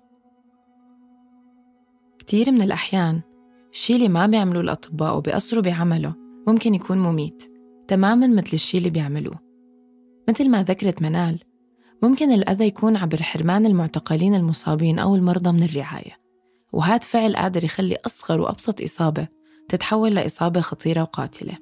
كتير 2.19 2.51
من 2.51 2.61
الأحيان 2.61 3.21
الشي 3.73 3.95
اللي 3.95 4.09
ما 4.09 4.25
بيعملوه 4.25 4.61
الأطباء 4.61 5.17
وبيقصروا 5.17 5.63
بعمله 5.63 6.26
ممكن 6.47 6.75
يكون 6.75 6.97
مميت 6.97 7.51
تماما 7.87 8.27
مثل 8.27 8.49
الشي 8.53 8.77
اللي 8.77 8.89
بيعملوه. 8.89 9.39
مثل 10.29 10.49
ما 10.49 10.63
ذكرت 10.63 11.01
منال 11.01 11.39
ممكن 12.03 12.31
الأذى 12.31 12.65
يكون 12.65 12.95
عبر 12.95 13.23
حرمان 13.23 13.65
المعتقلين 13.65 14.35
المصابين 14.35 14.99
أو 14.99 15.15
المرضى 15.15 15.51
من 15.51 15.63
الرعاية. 15.63 16.17
وهذا 16.73 16.97
فعل 16.97 17.35
قادر 17.35 17.63
يخلي 17.63 17.97
أصغر 18.05 18.41
وأبسط 18.41 18.81
إصابة 18.81 19.27
تتحول 19.69 20.15
لإصابة 20.15 20.61
خطيرة 20.61 21.01
وقاتلة. 21.01 21.57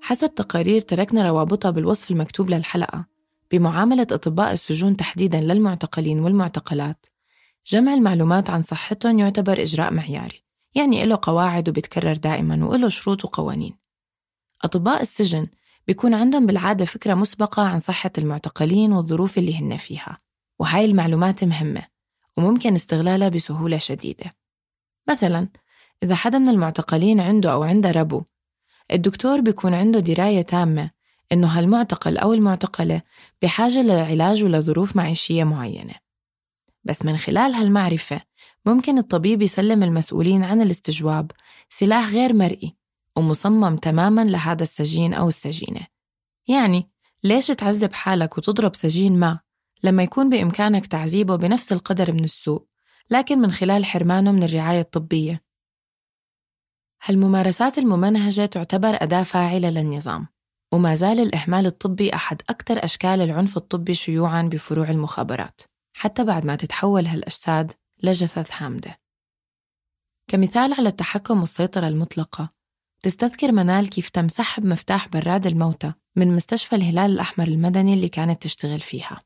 حسب 0.00 0.34
تقارير 0.34 0.80
تركنا 0.80 1.28
روابطها 1.28 1.70
بالوصف 1.70 2.10
المكتوب 2.10 2.50
للحلقة 2.50 3.06
بمعاملة 3.52 4.06
أطباء 4.12 4.52
السجون 4.52 4.96
تحديداً 4.96 5.40
للمعتقلين 5.40 6.20
والمعتقلات 6.20 7.06
جمع 7.66 7.94
المعلومات 7.94 8.50
عن 8.50 8.62
صحتهم 8.62 9.18
يعتبر 9.18 9.62
إجراء 9.62 9.92
معياري 9.92 10.44
يعني 10.74 11.06
له 11.06 11.18
قواعد 11.22 11.68
وبيتكرر 11.68 12.12
دائما 12.12 12.66
وله 12.66 12.88
شروط 12.88 13.24
وقوانين. 13.24 13.77
أطباء 14.64 15.02
السجن 15.02 15.46
بيكون 15.86 16.14
عندهم 16.14 16.46
بالعادة 16.46 16.84
فكرة 16.84 17.14
مسبقة 17.14 17.62
عن 17.62 17.78
صحة 17.78 18.10
المعتقلين 18.18 18.92
والظروف 18.92 19.38
اللي 19.38 19.58
هن 19.58 19.76
فيها 19.76 20.16
وهاي 20.58 20.84
المعلومات 20.84 21.44
مهمة 21.44 21.82
وممكن 22.36 22.74
استغلالها 22.74 23.28
بسهولة 23.28 23.78
شديدة. 23.78 24.32
مثلا 25.08 25.48
إذا 26.02 26.14
حدا 26.14 26.38
من 26.38 26.48
المعتقلين 26.48 27.20
عنده 27.20 27.52
أو 27.52 27.62
عندها 27.62 27.90
ربو 27.90 28.22
الدكتور 28.92 29.40
بيكون 29.40 29.74
عنده 29.74 30.00
دراية 30.00 30.42
تامة 30.42 30.90
إنه 31.32 31.46
هالمعتقل 31.46 32.18
أو 32.18 32.32
المعتقلة 32.32 33.02
بحاجة 33.42 33.82
لعلاج 33.82 34.44
ولظروف 34.44 34.96
معيشية 34.96 35.44
معينة. 35.44 35.94
بس 36.84 37.04
من 37.04 37.16
خلال 37.16 37.54
هالمعرفة 37.54 38.20
ممكن 38.66 38.98
الطبيب 38.98 39.42
يسلم 39.42 39.82
المسؤولين 39.82 40.44
عن 40.44 40.62
الاستجواب 40.62 41.30
سلاح 41.70 42.08
غير 42.08 42.32
مرئي 42.32 42.77
ومصمم 43.18 43.76
تماما 43.76 44.24
لهذا 44.24 44.62
السجين 44.62 45.14
أو 45.14 45.28
السجينة. 45.28 45.86
يعني 46.48 46.90
ليش 47.24 47.46
تعذب 47.46 47.92
حالك 47.92 48.38
وتضرب 48.38 48.74
سجين 48.74 49.18
ما؟ 49.18 49.40
لما 49.82 50.02
يكون 50.02 50.30
بإمكانك 50.30 50.86
تعذيبه 50.86 51.36
بنفس 51.36 51.72
القدر 51.72 52.12
من 52.12 52.24
السوء 52.24 52.64
لكن 53.10 53.38
من 53.38 53.52
خلال 53.52 53.84
حرمانه 53.84 54.32
من 54.32 54.42
الرعاية 54.42 54.80
الطبية. 54.80 55.42
هالممارسات 57.04 57.78
الممنهجة 57.78 58.46
تعتبر 58.46 58.94
أداة 59.02 59.22
فاعلة 59.22 59.70
للنظام 59.70 60.26
وما 60.72 60.94
زال 60.94 61.20
الإهمال 61.20 61.66
الطبي 61.66 62.14
أحد 62.14 62.42
أكثر 62.48 62.84
أشكال 62.84 63.20
العنف 63.20 63.56
الطبي 63.56 63.94
شيوعاً 63.94 64.42
بفروع 64.42 64.90
المخابرات 64.90 65.60
حتى 65.92 66.24
بعد 66.24 66.46
ما 66.46 66.56
تتحول 66.56 67.06
هالأجساد 67.06 67.72
لجثث 68.02 68.62
هامدة. 68.62 69.00
كمثال 70.30 70.72
على 70.72 70.88
التحكم 70.88 71.40
والسيطرة 71.40 71.88
المطلقة 71.88 72.57
تستذكر 73.02 73.52
منال 73.52 73.90
كيف 73.90 74.08
تم 74.08 74.28
سحب 74.28 74.66
مفتاح 74.66 75.08
براد 75.08 75.46
الموتى 75.46 75.92
من 76.16 76.36
مستشفى 76.36 76.76
الهلال 76.76 77.10
الأحمر 77.10 77.48
المدني 77.48 77.94
اللي 77.94 78.08
كانت 78.08 78.42
تشتغل 78.42 78.80
فيها. 78.80 79.20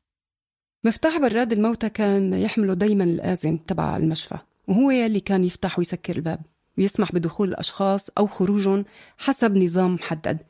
مفتاح 0.83 1.17
براد 1.17 1.51
الموتى 1.51 1.89
كان 1.89 2.33
يحمله 2.33 2.73
دايما 2.73 3.03
الآذن 3.03 3.65
تبع 3.65 3.97
المشفى 3.97 4.37
وهو 4.67 4.91
يلي 4.91 5.19
كان 5.19 5.43
يفتح 5.43 5.79
ويسكر 5.79 6.15
الباب 6.15 6.39
ويسمح 6.77 7.11
بدخول 7.11 7.49
الأشخاص 7.49 8.09
أو 8.17 8.27
خروجهم 8.27 8.85
حسب 9.17 9.57
نظام 9.57 9.93
محدد. 9.93 10.41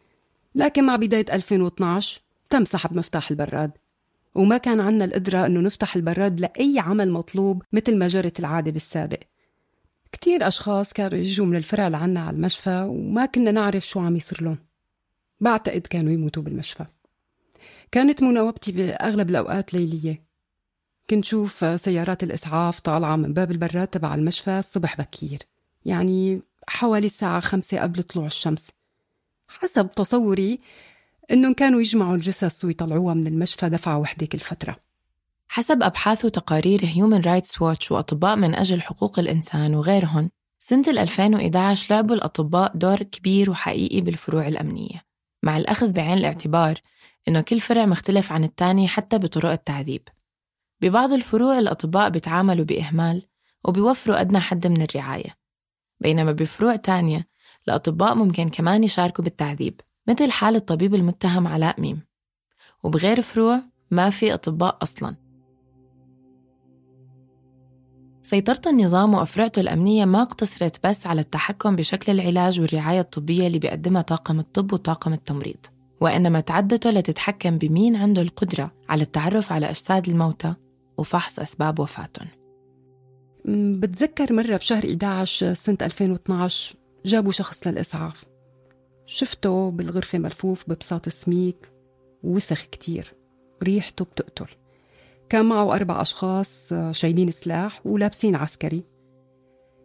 لكن 0.55 0.83
مع 0.83 0.95
بداية 0.95 1.25
2012 1.33 2.21
تم 2.49 2.65
سحب 2.65 2.97
مفتاح 2.97 3.31
البراد. 3.31 3.71
وما 4.35 4.57
كان 4.57 4.79
عنا 4.79 5.05
القدرة 5.05 5.45
أنه 5.45 5.59
نفتح 5.59 5.95
البراد 5.95 6.39
لأي 6.39 6.79
عمل 6.79 7.11
مطلوب 7.11 7.63
مثل 7.73 7.97
ما 7.97 8.07
جرت 8.07 8.39
العادة 8.39 8.71
بالسابق. 8.71 9.19
كتير 10.13 10.47
أشخاص 10.47 10.93
كانوا 10.93 11.17
يجوا 11.17 11.45
من 11.45 11.55
الفرع 11.55 11.87
لعنا 11.87 12.19
على 12.19 12.35
المشفى 12.35 12.87
وما 12.89 13.25
كنا 13.25 13.51
نعرف 13.51 13.87
شو 13.87 13.99
عم 13.99 14.15
يصير 14.15 14.43
لهم. 14.43 14.57
بعتقد 15.39 15.81
كانوا 15.81 16.11
يموتوا 16.13 16.43
بالمشفى. 16.43 16.85
كانت 17.91 18.23
مناوبتي 18.23 18.71
بأغلب 18.71 19.29
الأوقات 19.29 19.73
ليلية. 19.73 20.23
كنت 21.09 21.25
شوف 21.25 21.81
سيارات 21.81 22.23
الإسعاف 22.23 22.79
طالعة 22.79 23.15
من 23.15 23.33
باب 23.33 23.51
البراد 23.51 23.87
تبع 23.87 24.15
المشفى 24.15 24.59
الصبح 24.59 24.97
بكير. 24.97 25.39
يعني 25.85 26.41
حوالي 26.67 27.05
الساعة 27.05 27.39
خمسة 27.39 27.79
قبل 27.79 28.03
طلوع 28.03 28.25
الشمس. 28.25 28.69
حسب 29.47 29.91
تصوري 29.91 30.59
إنهم 31.31 31.53
كانوا 31.53 31.81
يجمعوا 31.81 32.15
الجثث 32.15 32.65
ويطلعوها 32.65 33.13
من 33.13 33.27
المشفى 33.27 33.69
دفعة 33.69 33.97
وحدة 33.97 34.25
كل 34.25 34.39
فترة. 34.39 34.92
حسب 35.53 35.83
أبحاث 35.83 36.25
وتقارير 36.25 36.79
هيومن 36.83 37.21
رايتس 37.21 37.61
واتش 37.61 37.91
وأطباء 37.91 38.35
من 38.35 38.55
أجل 38.55 38.81
حقوق 38.81 39.19
الإنسان 39.19 39.75
وغيرهم 39.75 40.29
سنة 40.59 40.83
2011 40.87 41.95
لعبوا 41.95 42.15
الأطباء 42.15 42.71
دور 42.77 43.03
كبير 43.03 43.51
وحقيقي 43.51 44.01
بالفروع 44.01 44.47
الأمنية 44.47 45.01
مع 45.43 45.57
الأخذ 45.57 45.91
بعين 45.91 46.17
الاعتبار 46.17 46.79
إنه 47.27 47.41
كل 47.41 47.59
فرع 47.59 47.85
مختلف 47.85 48.31
عن 48.31 48.43
التاني 48.43 48.87
حتى 48.87 49.17
بطرق 49.17 49.49
التعذيب. 49.51 50.07
ببعض 50.81 51.13
الفروع 51.13 51.59
الأطباء 51.59 52.09
بيتعاملوا 52.09 52.65
بإهمال 52.65 53.21
وبيوفروا 53.63 54.21
أدنى 54.21 54.39
حد 54.39 54.67
من 54.67 54.81
الرعاية 54.81 55.35
بينما 55.99 56.31
بفروع 56.31 56.75
تانية 56.75 57.27
الأطباء 57.67 58.15
ممكن 58.15 58.49
كمان 58.49 58.83
يشاركوا 58.83 59.23
بالتعذيب 59.23 59.81
مثل 60.07 60.31
حال 60.31 60.55
الطبيب 60.55 60.95
المتهم 60.95 61.47
علاء 61.47 61.81
ميم. 61.81 62.01
وبغير 62.83 63.21
فروع 63.21 63.61
ما 63.91 64.09
في 64.09 64.33
أطباء 64.33 64.77
أصلاً. 64.81 65.22
سيطرة 68.23 68.61
النظام 68.67 69.13
وأفرعته 69.13 69.59
الأمنية 69.59 70.05
ما 70.05 70.21
اقتصرت 70.21 70.87
بس 70.87 71.07
على 71.07 71.21
التحكم 71.21 71.75
بشكل 71.75 72.11
العلاج 72.11 72.61
والرعاية 72.61 72.99
الطبية 72.99 73.47
اللي 73.47 73.59
بيقدمها 73.59 74.01
طاقم 74.01 74.39
الطب 74.39 74.73
وطاقم 74.73 75.13
التمريض. 75.13 75.65
وإنما 76.01 76.39
تعدته 76.39 76.89
لتتحكم 76.89 77.57
بمين 77.57 77.95
عنده 77.95 78.21
القدرة 78.21 78.71
على 78.89 79.01
التعرف 79.01 79.51
على 79.51 79.69
أجساد 79.69 80.09
الموتى 80.09 80.53
وفحص 80.97 81.39
أسباب 81.39 81.79
وفاتهم 81.79 82.27
بتذكر 83.79 84.33
مرة 84.33 84.57
بشهر 84.57 84.85
11 84.85 85.53
سنة 85.53 85.77
2012 85.81 86.75
جابوا 87.05 87.31
شخص 87.31 87.67
للإسعاف. 87.67 88.25
شفته 89.05 89.71
بالغرفة 89.71 90.17
ملفوف 90.17 90.69
ببساط 90.69 91.09
سميك 91.09 91.71
ووسخ 92.23 92.61
كتير 92.63 93.13
ريحته 93.63 94.05
بتقتل. 94.05 94.45
كان 95.29 95.45
معه 95.45 95.75
أربع 95.75 96.01
أشخاص 96.01 96.73
آه، 96.73 96.91
شايلين 96.91 97.31
سلاح 97.31 97.87
ولابسين 97.87 98.35
عسكري. 98.35 98.83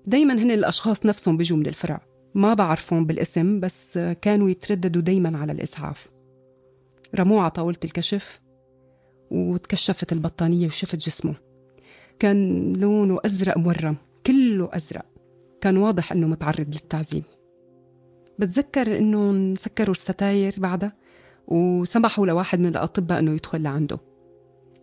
دايما 0.07 0.35
هن 0.35 0.51
الأشخاص 0.51 1.07
نفسهم 1.07 1.37
بيجوا 1.37 1.59
من 1.59 1.67
الفرع. 1.67 2.01
ما 2.35 2.55
بعرفهم 2.55 3.07
بالاسم 3.07 3.61
بس 3.61 3.97
آه، 3.97 4.13
كانوا 4.13 4.51
يترددوا 4.51 5.03
دايما 5.03 5.39
على 5.39 5.53
الإسعاف 5.53 6.09
رموه 7.15 7.41
على 7.41 7.51
طاولة 7.51 7.79
الكشف 7.85 8.41
وتكشفت 9.31 10.13
البطانية 10.13 10.67
وشفت 10.67 10.97
جسمه. 10.97 11.35
كان 12.19 12.73
لونه 12.73 13.19
أزرق 13.25 13.59
مورم 13.59 13.97
كله 14.27 14.69
أزرق. 14.73 15.05
كان 15.61 15.77
واضح 15.77 16.13
أنه 16.13 16.27
متعرض 16.27 16.67
للتعذيب. 16.75 17.25
بتذكر 18.39 18.99
أنه 18.99 19.55
سكروا 19.57 19.95
الستاير 19.95 20.55
بعدها 20.59 20.93
وسمحوا 21.47 22.27
لواحد 22.27 22.61
من 22.61 22.67
الأطباء 22.67 23.19
أنه 23.19 23.33
يدخل 23.33 23.63
لعنده. 23.63 23.99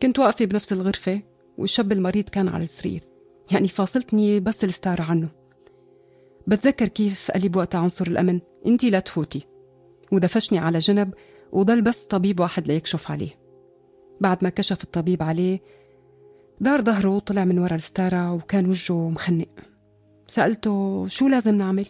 كنت 0.01 0.19
واقفة 0.19 0.45
بنفس 0.45 0.73
الغرفة 0.73 1.21
والشاب 1.57 1.91
المريض 1.91 2.29
كان 2.29 2.47
على 2.47 2.63
السرير. 2.63 3.03
يعني 3.51 3.67
فاصلتني 3.67 4.39
بس 4.39 4.63
الستارة 4.63 5.03
عنه. 5.03 5.29
بتذكر 6.47 6.87
كيف 6.87 7.31
قال 7.31 7.41
لي 7.41 7.49
بوقتها 7.49 7.79
عنصر 7.79 8.07
الأمن 8.07 8.39
أنت 8.65 8.83
لا 8.83 8.99
تفوتي. 8.99 9.47
ودفشني 10.11 10.59
على 10.59 10.79
جنب 10.79 11.13
وضل 11.51 11.81
بس 11.81 12.07
طبيب 12.07 12.39
واحد 12.39 12.67
ليكشف 12.67 13.11
عليه. 13.11 13.39
بعد 14.21 14.43
ما 14.43 14.49
كشف 14.49 14.83
الطبيب 14.83 15.23
عليه 15.23 15.61
دار 16.59 16.81
ظهره 16.81 17.09
وطلع 17.09 17.45
من 17.45 17.59
ورا 17.59 17.75
الستارة 17.75 18.33
وكان 18.33 18.69
وجهه 18.69 19.09
مخنق. 19.09 19.49
سألته 20.27 21.07
شو 21.07 21.27
لازم 21.27 21.55
نعمل؟ 21.55 21.85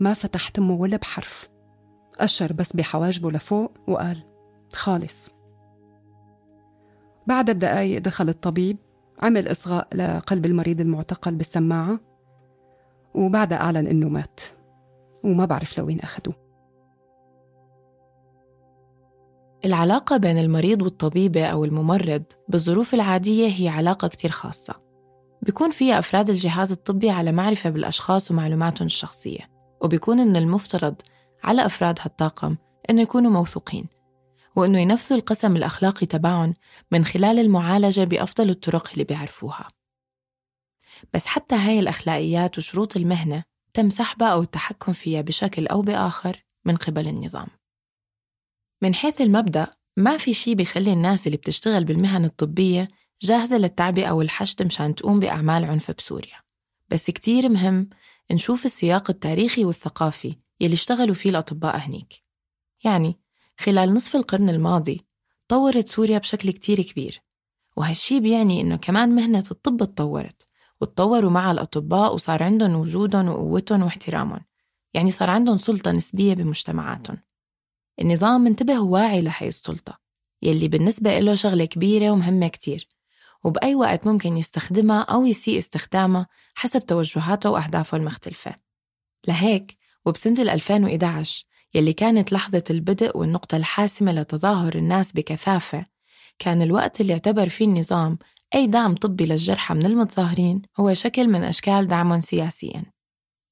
ما 0.00 0.14
فتح 0.14 0.48
تمه 0.48 0.74
ولا 0.74 0.96
بحرف. 0.96 1.48
أشر 2.18 2.52
بس 2.52 2.76
بحواجبه 2.76 3.30
لفوق 3.30 3.72
وقال 3.88 4.22
خالص. 4.72 5.37
بعد 7.28 7.50
بدقايق 7.50 8.00
دخل 8.00 8.28
الطبيب 8.28 8.76
عمل 9.22 9.50
إصغاء 9.50 9.88
لقلب 9.94 10.46
المريض 10.46 10.80
المعتقل 10.80 11.34
بالسماعة 11.34 12.00
وبعدها 13.14 13.58
أعلن 13.58 13.86
إنه 13.86 14.08
مات 14.08 14.40
وما 15.24 15.44
بعرف 15.44 15.78
لوين 15.78 16.00
أخدوه 16.00 16.34
العلاقة 19.64 20.16
بين 20.16 20.38
المريض 20.38 20.82
والطبيبة 20.82 21.46
أو 21.46 21.64
الممرض 21.64 22.22
بالظروف 22.48 22.94
العادية 22.94 23.48
هي 23.48 23.68
علاقة 23.68 24.08
كتير 24.08 24.30
خاصة. 24.30 24.74
بيكون 25.42 25.70
فيها 25.70 25.98
أفراد 25.98 26.30
الجهاز 26.30 26.72
الطبي 26.72 27.10
على 27.10 27.32
معرفة 27.32 27.70
بالأشخاص 27.70 28.30
ومعلوماتهم 28.30 28.86
الشخصية 28.86 29.40
وبيكون 29.80 30.26
من 30.26 30.36
المفترض 30.36 30.94
على 31.44 31.66
أفراد 31.66 31.98
هالطاقم 32.00 32.56
إنه 32.90 33.02
يكونوا 33.02 33.30
موثوقين. 33.30 33.97
وإنه 34.56 34.80
ينفذوا 34.80 35.18
القسم 35.18 35.56
الأخلاقي 35.56 36.06
تبعهم 36.06 36.54
من 36.92 37.04
خلال 37.04 37.38
المعالجة 37.38 38.04
بأفضل 38.04 38.50
الطرق 38.50 38.90
اللي 38.92 39.04
بيعرفوها. 39.04 39.68
بس 41.14 41.26
حتى 41.26 41.54
هاي 41.54 41.80
الأخلاقيات 41.80 42.58
وشروط 42.58 42.96
المهنة 42.96 43.44
تم 43.74 43.90
سحبها 43.90 44.28
أو 44.28 44.42
التحكم 44.42 44.92
فيها 44.92 45.20
بشكل 45.20 45.66
أو 45.66 45.82
بآخر 45.82 46.44
من 46.64 46.76
قبل 46.76 47.08
النظام. 47.08 47.48
من 48.82 48.94
حيث 48.94 49.20
المبدأ 49.20 49.70
ما 49.96 50.16
في 50.16 50.34
شي 50.34 50.54
بيخلي 50.54 50.92
الناس 50.92 51.26
اللي 51.26 51.36
بتشتغل 51.36 51.84
بالمهن 51.84 52.24
الطبية 52.24 52.88
جاهزة 53.22 53.58
للتعبئة 53.58 54.10
والحشد 54.10 54.62
مشان 54.62 54.94
تقوم 54.94 55.20
بأعمال 55.20 55.64
عنف 55.64 55.90
بسوريا. 55.90 56.36
بس 56.88 57.10
كتير 57.10 57.48
مهم 57.48 57.88
نشوف 58.30 58.64
السياق 58.64 59.10
التاريخي 59.10 59.64
والثقافي 59.64 60.36
يلي 60.60 60.74
اشتغلوا 60.74 61.14
فيه 61.14 61.30
الأطباء 61.30 61.76
هنيك. 61.76 62.24
يعني 62.84 63.20
خلال 63.60 63.94
نصف 63.94 64.16
القرن 64.16 64.48
الماضي 64.48 65.06
طورت 65.48 65.88
سوريا 65.88 66.18
بشكل 66.18 66.50
كتير 66.50 66.82
كبير 66.82 67.22
وهالشي 67.76 68.20
بيعني 68.20 68.60
إنه 68.60 68.76
كمان 68.76 69.14
مهنة 69.14 69.44
الطب 69.50 69.82
اتطورت 69.82 70.48
وتطوروا 70.80 71.30
مع 71.30 71.50
الأطباء 71.50 72.14
وصار 72.14 72.42
عندهم 72.42 72.74
وجودهم 72.74 73.28
وقوتهم 73.28 73.82
واحترامهم 73.82 74.40
يعني 74.94 75.10
صار 75.10 75.30
عندهم 75.30 75.58
سلطة 75.58 75.92
نسبية 75.92 76.34
بمجتمعاتهم. 76.34 77.18
النظام 78.00 78.40
منتبه 78.40 78.80
وواعي 78.80 79.20
لهي 79.20 79.48
السلطة 79.48 79.98
يلي 80.42 80.68
بالنسبة 80.68 81.18
له 81.18 81.34
شغلة 81.34 81.64
كبيرة 81.64 82.10
ومهمة 82.10 82.48
كتير 82.48 82.88
وبأي 83.44 83.74
وقت 83.74 84.06
ممكن 84.06 84.36
يستخدمها 84.36 85.00
أو 85.00 85.26
يسيء 85.26 85.58
استخدامها 85.58 86.26
حسب 86.54 86.86
توجهاته 86.86 87.50
وأهدافه 87.50 87.96
المختلفة. 87.96 88.54
لهيك 89.28 89.76
وبسنة 90.06 90.52
2011 90.52 91.44
يلي 91.74 91.92
كانت 91.92 92.32
لحظة 92.32 92.64
البدء 92.70 93.18
والنقطة 93.18 93.56
الحاسمة 93.56 94.12
لتظاهر 94.12 94.74
الناس 94.74 95.12
بكثافة. 95.12 95.86
كان 96.38 96.62
الوقت 96.62 97.00
اللي 97.00 97.12
اعتبر 97.12 97.48
فيه 97.48 97.64
النظام 97.64 98.18
أي 98.54 98.66
دعم 98.66 98.94
طبي 98.94 99.26
للجرحى 99.26 99.74
من 99.74 99.86
المتظاهرين 99.86 100.62
هو 100.80 100.94
شكل 100.94 101.28
من 101.28 101.44
أشكال 101.44 101.88
دعمهم 101.88 102.20
سياسياً. 102.20 102.84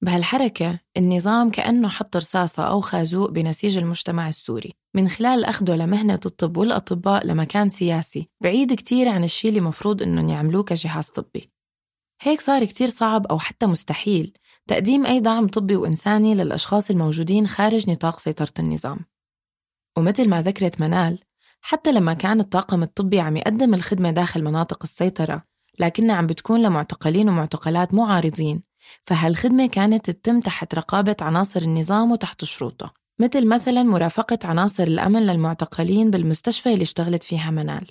بهالحركة 0.03 0.81
النظام 0.97 1.51
كأنه 1.51 1.89
حط 1.89 2.17
رصاصة 2.17 2.63
أو 2.63 2.81
خازوق 2.81 3.31
بنسيج 3.31 3.79
المجتمع 3.79 4.29
السوري. 4.29 4.73
من 4.95 5.09
خلال 5.09 5.45
أخده 5.45 5.77
لمهنة 5.77 6.21
الطب 6.27 6.57
والأطباء 6.57 7.27
لمكان 7.27 7.69
سياسي 7.69 8.29
بعيد 8.41 8.75
كتير 8.75 9.09
عن 9.09 9.25
الشي 9.25 9.49
اللي 9.49 9.61
مفروض 9.61 10.03
إنهم 10.03 10.29
يعملوه 10.29 10.63
كجهاز 10.63 11.07
طبي. 11.07 11.51
هيك 12.23 12.41
صار 12.41 12.65
كتير 12.65 12.87
صعب 12.87 13.27
أو 13.27 13.39
حتى 13.39 13.67
مستحيل 13.67 14.33
تقديم 14.67 15.07
أي 15.07 15.21
دعم 15.21 15.47
طبي 15.49 15.77
وإنساني 15.77 16.35
للأشخاص 16.35 16.91
الموجودين 16.91 17.47
خارج 17.47 17.91
نطاق 17.91 18.19
سيطرة 18.19 18.53
النظام. 18.59 18.99
ومثل 19.97 20.29
ما 20.29 20.43
ذكرت 20.43 20.81
منال 20.81 21.19
حتى 21.61 21.93
لما 21.93 22.15
كان 22.15 22.41
الطاقم 22.41 22.83
الطبي 22.83 23.21
عم 23.21 23.37
يقدم 23.37 23.75
الخدمة 23.75 24.11
داخل 24.11 24.45
مناطق 24.45 24.79
السيطرة 24.83 25.43
لكنها 25.79 26.17
عم 26.17 26.27
بتكون 26.27 26.63
لمعتقلين 26.63 27.29
ومعتقلات 27.29 27.95
معارضين 27.95 28.61
فهالخدمة 29.03 29.67
كانت 29.67 30.11
تتم 30.11 30.41
تحت 30.41 30.75
رقابة 30.75 31.17
عناصر 31.21 31.61
النظام 31.61 32.13
وتحت 32.13 32.45
شروطه. 32.45 32.93
مثل 33.19 33.49
مثلا 33.49 33.83
مرافقة 33.83 34.39
عناصر 34.45 34.83
الأمن 34.83 35.27
للمعتقلين 35.27 36.11
بالمستشفى 36.11 36.73
اللي 36.73 36.83
اشتغلت 36.83 37.23
فيها 37.23 37.51
منال 37.51 37.87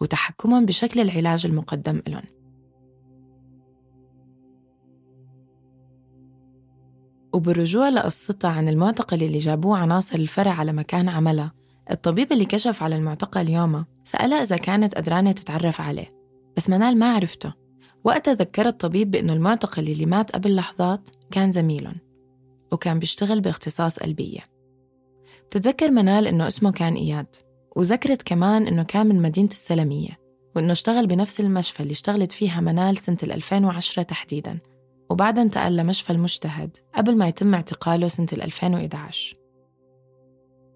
وتحكمهم 0.00 0.66
بشكل 0.66 1.00
العلاج 1.00 1.46
المقدم 1.46 2.02
لهم 2.08 2.41
وبالرجوع 7.32 7.88
لقصتها 7.88 8.50
عن 8.50 8.68
المعتقل 8.68 9.22
اللي 9.22 9.38
جابوه 9.38 9.78
عناصر 9.78 10.18
الفرع 10.18 10.52
على 10.52 10.72
مكان 10.72 11.08
عملها. 11.08 11.52
الطبيب 11.90 12.32
اللي 12.32 12.44
كشف 12.44 12.82
على 12.82 12.96
المعتقل 12.96 13.48
يومها 13.48 13.86
سألها 14.04 14.42
إذا 14.42 14.56
كانت 14.56 14.94
قدرانة 14.94 15.32
تتعرف 15.32 15.80
عليه 15.80 16.08
بس 16.56 16.70
منال 16.70 16.98
ما 16.98 17.14
عرفته. 17.14 17.52
وقتها 18.04 18.34
ذكر 18.34 18.66
الطبيب 18.66 19.10
بأنه 19.10 19.32
المعتقل 19.32 19.88
اللي 19.88 20.06
مات 20.06 20.32
قبل 20.32 20.56
لحظات 20.56 21.10
كان 21.30 21.52
زميلهم 21.52 21.96
وكان 22.72 22.98
بيشتغل 22.98 23.40
باختصاص 23.40 23.98
قلبية. 23.98 24.40
بتتذكر 25.46 25.90
منال 25.90 26.26
إنه 26.26 26.46
اسمه 26.46 26.72
كان 26.72 26.94
إياد 26.94 27.36
وذكرت 27.76 28.22
كمان 28.22 28.66
إنه 28.66 28.82
كان 28.82 29.06
من 29.06 29.22
مدينة 29.22 29.48
السلمية 29.48 30.18
وإنه 30.56 30.72
اشتغل 30.72 31.06
بنفس 31.06 31.40
المشفى 31.40 31.80
اللي 31.80 31.92
اشتغلت 31.92 32.32
فيها 32.32 32.60
منال 32.60 32.96
سنة 32.96 33.16
2010 33.22 34.02
تحديداً. 34.02 34.58
وبعدها 35.12 35.44
انتقل 35.44 35.76
لمشفى 35.76 36.10
المجتهد 36.10 36.76
قبل 36.94 37.16
ما 37.16 37.28
يتم 37.28 37.54
اعتقاله 37.54 38.08
سنة 38.08 38.26
2011 38.32 39.36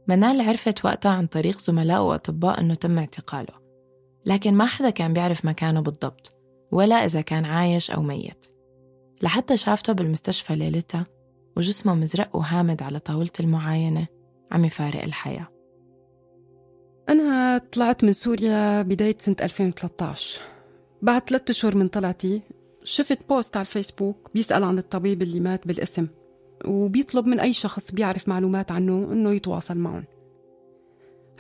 منال 0.09 0.41
عرفت 0.41 0.85
وقتها 0.85 1.13
عن 1.13 1.27
طريق 1.27 1.59
زملاء 1.59 2.03
وأطباء 2.03 2.61
أنه 2.61 2.75
تم 2.75 2.99
اعتقاله 2.99 3.67
لكن 4.27 4.55
ما 4.55 4.67
حدا 4.67 4.91
كان 4.91 5.13
بيعرف 5.13 5.45
مكانه 5.45 5.81
بالضبط 5.81 6.33
ولا 6.73 6.95
إذا 6.95 7.21
كان 7.21 7.45
عايش 7.45 7.91
أو 7.91 8.03
ميت. 8.03 8.47
لحتى 9.23 9.57
شافته 9.57 9.93
بالمستشفى 9.93 10.57
ليلتها 10.57 11.07
وجسمه 11.57 11.95
مزرق 11.95 12.37
وهامد 12.37 12.83
على 12.83 12.99
طاولة 12.99 13.31
المعاينة 13.41 14.07
عم 14.53 14.65
يفارق 14.65 15.03
الحياة. 15.03 15.49
أنا 17.09 17.59
طلعت 17.59 18.05
من 18.05 18.13
سوريا 18.13 18.83
بداية 18.83 19.17
سنة 19.19 19.37
2013 19.43 20.41
بعد 21.03 21.29
ثلاثة 21.29 21.51
أشهر 21.51 21.75
من 21.77 21.89
طلعتي 21.89 22.43
شفت 22.87 23.19
بوست 23.29 23.57
على 23.57 23.67
الفيسبوك 23.67 24.31
بيسأل 24.35 24.65
عن 24.65 24.79
الطبيب 24.79 25.23
اللي 25.23 25.41
مات 25.41 25.67
بالاسم 25.67 26.07
وبيطلب 26.65 27.27
من 27.27 27.41
أي 27.41 27.53
شخص 27.53 27.93
بيعرف 27.93 28.29
معلومات 28.29 28.73
عنه 28.73 29.13
إنه 29.13 29.33
يتواصل 29.33 29.79
معهم. 29.79 30.05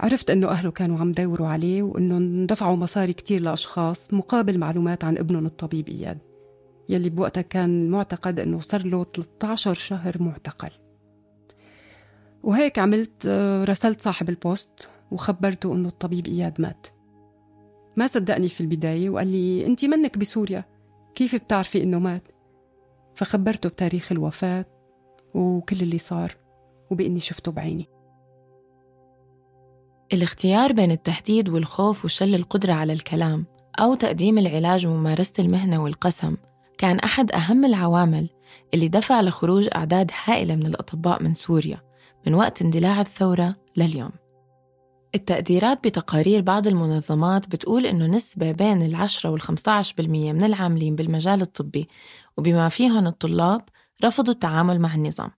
عرفت 0.00 0.30
إنه 0.30 0.48
أهله 0.48 0.70
كانوا 0.70 0.98
عم 0.98 1.12
دوروا 1.12 1.48
عليه 1.48 1.82
وإنه 1.82 2.16
اندفعوا 2.16 2.76
مصاري 2.76 3.12
كتير 3.12 3.40
لأشخاص 3.40 4.14
مقابل 4.14 4.59
معلومات 4.59 5.04
عن 5.04 5.18
ابنهم 5.18 5.46
الطبيب 5.46 5.88
إياد 5.88 6.18
يلي 6.88 7.11
بوقتها 7.11 7.42
كان 7.42 7.90
معتقد 7.90 8.40
إنه 8.40 8.61
صار 8.61 8.87
له 8.87 9.04
13 9.04 9.74
شهر 9.74 10.22
معتقل. 10.22 10.70
وهيك 12.42 12.78
عملت 12.78 13.26
رسلت 13.68 14.00
صاحب 14.00 14.28
البوست 14.28 14.88
وخبرته 15.11 15.72
إنه 15.74 15.88
الطبيب 15.88 16.26
إياد 16.26 16.61
مات. 16.61 16.87
ما 17.96 18.06
صدقني 18.06 18.48
في 18.48 18.61
البداية 18.61 19.11
وقال 19.11 19.26
لي 19.26 19.66
أنت 19.66 19.85
منك 19.85 20.18
بسوريا؟ 20.18 20.75
كيف 21.16 21.35
بتعرفي 21.35 21.83
إنه 21.83 21.98
مات؟ 21.98 22.29
فخبرته 23.14 23.68
بتاريخ 23.68 24.12
الوفاة 24.12 24.64
وكل 25.35 25.76
اللي 25.81 25.98
صار 25.98 26.37
وبإني 26.90 27.20
شفته 27.20 27.52
بعيني 27.52 27.88
الاختيار 30.12 30.72
بين 30.72 30.90
التهديد 30.90 31.48
والخوف 31.48 32.05
وشل 32.05 32.35
القدرة 32.35 32.72
على 32.72 32.92
الكلام 32.92 33.46
أو 33.81 33.94
تقديم 33.94 34.38
العلاج 34.38 34.87
وممارسة 34.87 35.35
المهنة 35.38 35.83
والقسم 35.83 36.37
كان 36.79 36.98
أحد 36.98 37.33
أهم 37.33 37.64
العوامل 37.64 38.29
اللي 38.74 38.88
دفع 38.88 39.20
لخروج 39.20 39.68
أعداد 39.74 40.11
هائلة 40.24 40.57
من 40.57 40.66
الأطباء 40.66 41.22
من 41.22 41.35
سوريا 41.35 41.81
من 42.26 42.35
وقت 42.35 42.62
اندلاع 42.62 43.00
الثورة 43.00 43.57
لليوم 43.76 44.11
التقديرات 45.14 45.84
بتقارير 45.84 46.40
بعض 46.40 46.66
المنظمات 46.66 47.48
بتقول 47.48 47.86
إنه 47.86 48.06
نسبة 48.06 48.52
بين 48.52 48.82
العشرة 48.82 49.30
والخمسة 49.30 49.84
بالمية 49.98 50.32
من 50.32 50.44
العاملين 50.44 50.96
بالمجال 50.96 51.40
الطبي 51.42 51.88
وبما 52.36 52.68
فيهم 52.68 53.06
الطلاب 53.06 53.62
رفضوا 54.04 54.34
التعامل 54.34 54.80
مع 54.80 54.94
النظام 54.94 55.30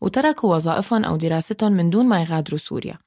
وتركوا 0.00 0.54
وظائفهم 0.54 1.04
أو 1.04 1.16
دراستهم 1.16 1.72
من 1.72 1.90
دون 1.90 2.06
ما 2.06 2.20
يغادروا 2.20 2.58
سوريا. 2.58 2.98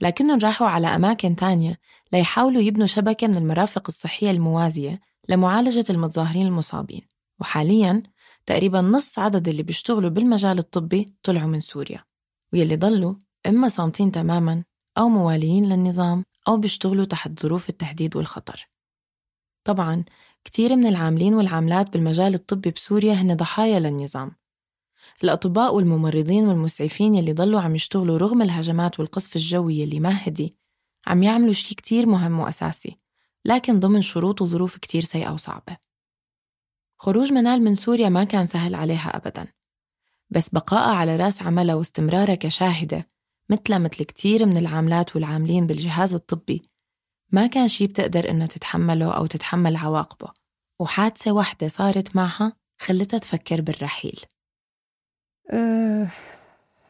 لكنهم 0.00 0.38
راحوا 0.38 0.66
على 0.66 0.86
أماكن 0.86 1.36
تانية 1.36 1.78
ليحاولوا 2.12 2.62
يبنوا 2.62 2.86
شبكة 2.86 3.26
من 3.26 3.36
المرافق 3.36 3.82
الصحية 3.88 4.30
الموازية 4.30 5.00
لمعالجة 5.28 5.84
المتظاهرين 5.90 6.46
المصابين. 6.46 7.02
وحالياً 7.40 8.02
تقريبا 8.46 8.80
نص 8.80 9.18
عدد 9.18 9.48
اللي 9.48 9.62
بيشتغلوا 9.62 10.10
بالمجال 10.10 10.58
الطبي 10.58 11.14
طلعوا 11.22 11.48
من 11.48 11.60
سوريا. 11.60 12.04
ويلي 12.52 12.76
ضلوا 12.76 13.14
إما 13.46 13.68
صامتين 13.68 14.12
تماماً 14.12 14.64
أو 14.98 15.08
مواليين 15.08 15.68
للنظام 15.68 16.24
أو 16.48 16.56
بيشتغلوا 16.56 17.04
تحت 17.04 17.40
ظروف 17.40 17.68
التهديد 17.68 18.16
والخطر. 18.16 18.68
طبعاً 19.64 20.04
كتير 20.44 20.76
من 20.76 20.86
العاملين 20.86 21.34
والعاملات 21.34 21.92
بالمجال 21.92 22.34
الطبي 22.34 22.70
بسوريا 22.70 23.12
هن 23.12 23.34
ضحايا 23.36 23.80
للنظام. 23.80 24.32
الأطباء 25.24 25.74
والممرضين 25.74 26.48
والمسعفين 26.48 27.14
يلي 27.14 27.32
ضلوا 27.32 27.60
عم 27.60 27.74
يشتغلوا 27.74 28.18
رغم 28.18 28.42
الهجمات 28.42 29.00
والقصف 29.00 29.36
الجوي 29.36 29.78
يلي 29.78 30.00
ما 30.00 30.18
هدي 30.26 30.56
عم 31.06 31.22
يعملوا 31.22 31.52
شي 31.52 31.74
كتير 31.74 32.06
مهم 32.06 32.40
وأساسي 32.40 32.98
لكن 33.44 33.80
ضمن 33.80 34.02
شروط 34.02 34.42
وظروف 34.42 34.78
كتير 34.78 35.02
سيئة 35.02 35.30
وصعبة. 35.30 35.76
خروج 36.98 37.32
منال 37.32 37.62
من 37.62 37.74
سوريا 37.74 38.08
ما 38.08 38.24
كان 38.24 38.46
سهل 38.46 38.74
عليها 38.74 39.16
أبدا. 39.16 39.46
بس 40.30 40.48
بقائها 40.48 40.96
على 40.96 41.16
رأس 41.16 41.42
عملها 41.42 41.74
واستمرارها 41.74 42.34
كشاهدة 42.34 43.06
مثل 43.48 43.78
مثل 43.78 44.04
كتير 44.04 44.46
من 44.46 44.56
العاملات 44.56 45.16
والعاملين 45.16 45.66
بالجهاز 45.66 46.14
الطبي. 46.14 46.62
ما 47.32 47.46
كان 47.46 47.68
شي 47.68 47.86
بتقدر 47.86 48.30
إنها 48.30 48.46
تتحمله 48.46 49.12
أو 49.12 49.26
تتحمل 49.26 49.76
عواقبه 49.76 50.32
وحادثة 50.78 51.32
واحدة 51.32 51.68
صارت 51.68 52.16
معها 52.16 52.52
خلتها 52.78 53.18
تفكر 53.18 53.60
بالرحيل. 53.60 54.20
أه 55.50 56.08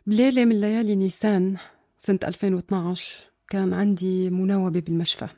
بليلة 0.07 0.45
من 0.45 0.61
ليالي 0.61 0.97
نيسان 0.97 1.57
سنة 1.97 2.19
2012 2.25 3.17
كان 3.49 3.75
عندي 3.75 4.31
مناوبة 4.31 4.81
بالمشفى. 4.81 5.29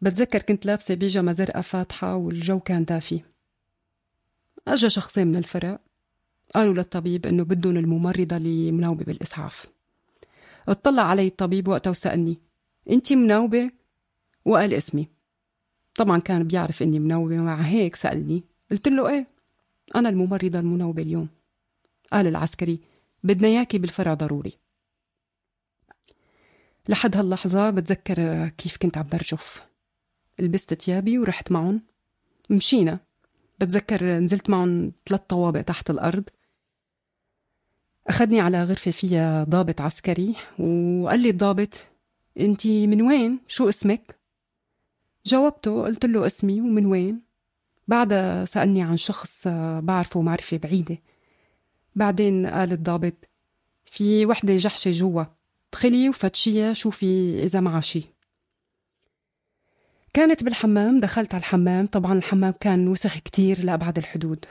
بتذكر 0.00 0.42
كنت 0.42 0.66
لابسة 0.66 0.94
بيجامة 0.94 1.32
زرقاء 1.32 1.62
فاتحة 1.62 2.16
والجو 2.16 2.60
كان 2.60 2.84
دافي. 2.84 3.20
أجا 4.68 4.88
شخصين 4.88 5.26
من 5.26 5.36
الفرق 5.36 5.80
قالوا 6.54 6.74
للطبيب 6.74 7.26
إنه 7.26 7.42
بدهم 7.42 7.76
الممرضة 7.76 8.36
اللي 8.36 8.72
مناوبة 8.72 9.04
بالإسعاف 9.04 9.66
اطلع 10.68 11.02
علي 11.02 11.26
الطبيب 11.26 11.68
وقتها 11.68 11.90
وسألني 11.90 12.38
أنت 12.90 13.12
مناوبة؟ 13.12 13.70
وقال 14.44 14.74
اسمي. 14.74 15.08
طبعا 15.94 16.18
كان 16.18 16.44
بيعرف 16.44 16.82
إني 16.82 16.98
مناوبة 16.98 17.40
ومع 17.40 17.54
هيك 17.56 17.94
سألني. 17.94 18.44
قلت 18.70 18.88
له 18.88 19.08
إيه 19.08 19.26
أنا 19.96 20.08
الممرضة 20.08 20.58
المناوبة 20.58 21.02
اليوم. 21.02 21.28
قال 22.12 22.26
العسكري 22.26 22.80
بدنا 23.22 23.48
ياكي 23.48 23.78
بالفرع 23.78 24.14
ضروري. 24.14 24.52
لحد 26.88 27.16
هاللحظة 27.16 27.70
بتذكر 27.70 28.48
كيف 28.48 28.76
كنت 28.76 28.98
عم 28.98 29.06
برجف. 29.12 29.62
لبست 30.38 30.74
تيابي 30.74 31.18
ورحت 31.18 31.52
معهم. 31.52 31.82
مشينا. 32.50 32.98
بتذكر 33.58 34.04
نزلت 34.04 34.50
معهم 34.50 34.92
ثلاث 35.06 35.20
طوابق 35.28 35.60
تحت 35.60 35.90
الأرض 35.90 36.24
أخذني 38.06 38.40
على 38.40 38.64
غرفة 38.64 38.90
فيها 38.90 39.44
ضابط 39.44 39.80
عسكري 39.80 40.34
وقال 40.58 41.20
لي 41.20 41.30
الضابط 41.30 41.74
أنتي 42.40 42.86
من 42.86 43.02
وين؟ 43.02 43.38
شو 43.46 43.68
اسمك؟ 43.68 44.16
جاوبته 45.26 45.82
قلت 45.82 46.04
له 46.04 46.26
اسمي 46.26 46.60
ومن 46.60 46.86
وين 46.86 47.20
بعدها 47.88 48.44
سألني 48.44 48.82
عن 48.82 48.96
شخص 48.96 49.48
بعرفه 49.78 50.22
معرفة 50.22 50.56
بعيدة 50.56 50.98
بعدين 51.96 52.46
قال 52.46 52.72
الضابط 52.72 53.14
في 53.84 54.26
وحدة 54.26 54.56
جحشة 54.56 54.90
جوا 54.90 55.24
ادخلي 55.72 56.08
وفتشيها 56.08 56.72
شوفي 56.72 57.42
إذا 57.42 57.60
معها 57.60 57.80
شي 57.80 58.13
كانت 60.14 60.44
بالحمام 60.44 61.00
دخلت 61.00 61.34
على 61.34 61.40
الحمام. 61.40 61.86
طبعا 61.86 62.12
الحمام 62.12 62.54
كان 62.60 62.88
وسخ 62.88 63.18
كتير 63.18 63.64
لأبعد 63.64 63.98
الحدود. 63.98 64.44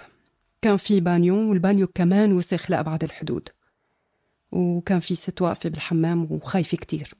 كان 0.61 0.77
في 0.77 0.99
بانيو 0.99 1.49
والبانيو 1.49 1.87
كمان 1.87 2.33
وسخ 2.33 2.71
لأبعد 2.71 3.03
الحدود. 3.03 3.49
وكان 4.51 4.99
في 4.99 5.15
ست 5.15 5.41
واقفة 5.41 5.69
بالحمام 5.69 6.27
وخايفة 6.31 6.77
كتير. 6.77 7.13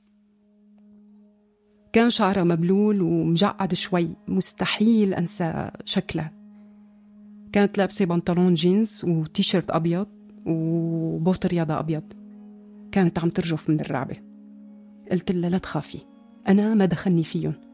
كان 1.93 2.09
شعرها 2.09 2.43
مبلول 2.43 3.01
ومجعد 3.01 3.73
شوي. 3.73 4.07
مستحيل 4.27 5.13
أنسى 5.13 5.71
شكلها. 5.85 6.31
كانت 7.51 7.77
لابسة 7.77 8.05
بنطلون 8.05 8.53
جينز 8.53 9.01
وتيشيرت 9.03 9.71
أبيض 9.71 10.07
وبوت 10.45 11.45
رياضة 11.45 11.79
أبيض. 11.79 12.03
كانت 12.91 13.19
عم 13.19 13.29
ترجف 13.29 13.69
من 13.69 13.79
الرعبة 13.79 14.15
قلت 15.11 15.31
لها 15.31 15.49
لا 15.49 15.57
تخافي 15.57 15.99
أنا 16.47 16.73
ما 16.73 16.85
دخلني 16.85 17.23
فيهم. 17.23 17.72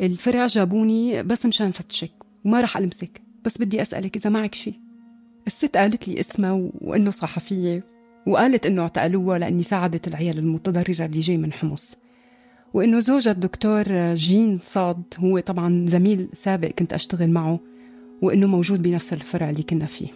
الفرع 0.00 0.46
جابوني 0.46 1.22
بس 1.22 1.46
مشان 1.46 1.70
فتشك 1.70 2.12
وما 2.44 2.60
رح 2.60 2.76
ألمسك 2.76 3.22
بس 3.44 3.58
بدي 3.58 3.82
أسألك 3.82 4.16
إذا 4.16 4.30
معك 4.30 4.54
شي. 4.54 4.80
الست 5.46 5.76
قالت 5.76 6.08
لي 6.08 6.20
اسمها 6.20 6.70
وإنه 6.80 7.10
صحفية 7.10 7.84
وقالت 8.26 8.66
إنه 8.66 8.82
اعتقلوها 8.82 9.38
لأني 9.38 9.62
ساعدت 9.62 10.08
العيال 10.08 10.38
المتضررة 10.38 11.06
اللي 11.06 11.20
جاي 11.20 11.36
من 11.36 11.52
حمص. 11.52 11.96
وإنه 12.74 13.00
زوجها 13.00 13.32
الدكتور 13.32 14.14
جين 14.14 14.58
صاد 14.62 15.02
هو 15.18 15.40
طبعا 15.40 15.86
زميل 15.86 16.28
سابق 16.32 16.68
كنت 16.68 16.92
أشتغل 16.92 17.30
معه 17.30 17.60
وإنه 18.22 18.46
موجود 18.46 18.82
بنفس 18.82 19.12
الفرع 19.12 19.50
اللي 19.50 19.62
كنا 19.62 19.86
فيه. 19.86 20.08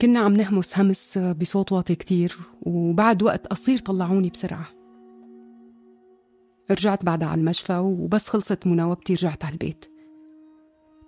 كنا 0.00 0.20
عم 0.20 0.36
نهمس 0.36 0.78
همس 0.78 1.18
بصوت 1.18 1.72
واطي 1.72 1.94
كتير 1.94 2.38
وبعد 2.62 3.22
وقت 3.22 3.46
قصير 3.46 3.78
طلعوني 3.78 4.30
بسرعة. 4.30 4.77
رجعت 6.70 7.04
بعدها 7.04 7.28
على 7.28 7.40
المشفى 7.40 7.78
وبس 7.78 8.28
خلصت 8.28 8.66
مناوبتي 8.66 9.14
رجعت 9.14 9.44
على 9.44 9.52
البيت. 9.52 9.84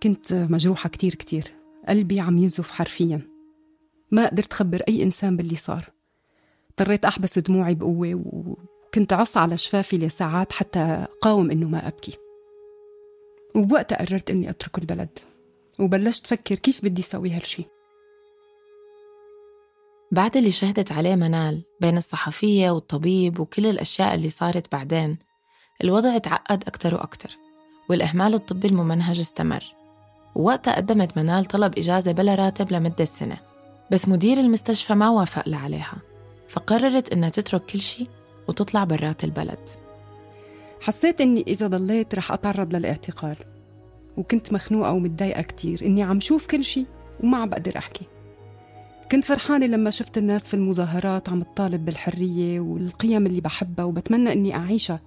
كنت 0.02 0.32
مجروحة 0.32 0.88
كتير 0.88 1.14
كتير. 1.14 1.54
قلبي 1.88 2.20
عم 2.20 2.38
ينزف 2.38 2.70
حرفيا. 2.70 3.20
ما 4.10 4.28
قدرت 4.28 4.52
خبر 4.52 4.82
أي 4.88 5.02
إنسان 5.02 5.36
باللي 5.36 5.56
صار. 5.56 5.90
اضطريت 6.70 7.04
أحبس 7.04 7.38
دموعي 7.38 7.74
بقوة 7.74 8.14
وكنت 8.14 9.12
عص 9.12 9.36
على 9.36 9.56
شفافي 9.56 9.98
لساعات 9.98 10.52
حتى 10.52 11.06
قاوم 11.20 11.50
إنه 11.50 11.68
ما 11.68 11.88
أبكي. 11.88 12.16
وبوقتها 13.56 13.98
قررت 13.98 14.30
إني 14.30 14.50
أترك 14.50 14.78
البلد. 14.78 15.18
وبلشت 15.80 16.26
فكر 16.26 16.54
كيف 16.54 16.84
بدي 16.84 17.02
سوي 17.02 17.30
هالشي. 17.30 17.64
بعد 20.12 20.36
اللي 20.36 20.50
شهدت 20.50 20.92
عليه 20.92 21.14
منال 21.14 21.62
بين 21.80 21.96
الصحفية 21.96 22.70
والطبيب 22.70 23.40
وكل 23.40 23.66
الأشياء 23.66 24.14
اللي 24.14 24.28
صارت 24.28 24.72
بعدين 24.72 25.18
الوضع 25.84 26.18
تعقد 26.18 26.64
أكتر 26.66 26.94
وأكتر 26.94 27.38
والإهمال 27.88 28.34
الطبي 28.34 28.68
الممنهج 28.68 29.20
استمر. 29.20 29.64
ووقتها 30.34 30.76
قدمت 30.76 31.18
منال 31.18 31.44
طلب 31.44 31.78
إجازة 31.78 32.12
بلا 32.12 32.34
راتب 32.34 32.72
لمدة 32.72 33.04
سنة 33.04 33.38
بس 33.90 34.08
مدير 34.08 34.38
المستشفى 34.38 34.94
ما 34.94 35.08
وافق 35.08 35.48
لها 35.48 35.58
عليها 35.58 35.96
فقررت 36.48 37.12
إنها 37.12 37.28
تترك 37.28 37.64
كل 37.64 37.80
شيء 37.80 38.08
وتطلع 38.48 38.84
برات 38.84 39.24
البلد. 39.24 39.58
حسيت 40.80 41.20
إني 41.20 41.44
إذا 41.46 41.66
ضليت 41.66 42.14
رح 42.14 42.32
أتعرض 42.32 42.76
للاعتقال 42.76 43.36
وكنت 44.16 44.52
مخنوقة 44.52 44.92
ومتضايقة 44.92 45.42
كتير 45.42 45.86
إني 45.86 46.02
عم 46.02 46.20
شوف 46.20 46.46
كل 46.46 46.64
شيء 46.64 46.86
وما 47.22 47.38
عم 47.38 47.48
بقدر 47.48 47.78
أحكي. 47.78 48.04
كنت 49.12 49.24
فرحانة 49.24 49.66
لما 49.66 49.90
شفت 49.90 50.18
الناس 50.18 50.48
في 50.48 50.54
المظاهرات 50.54 51.28
عم 51.28 51.42
تطالب 51.42 51.84
بالحرية 51.84 52.60
والقيم 52.60 53.26
اللي 53.26 53.40
بحبها 53.40 53.84
وبتمنى 53.84 54.32
إني 54.32 54.54
أعيشها. 54.54 55.00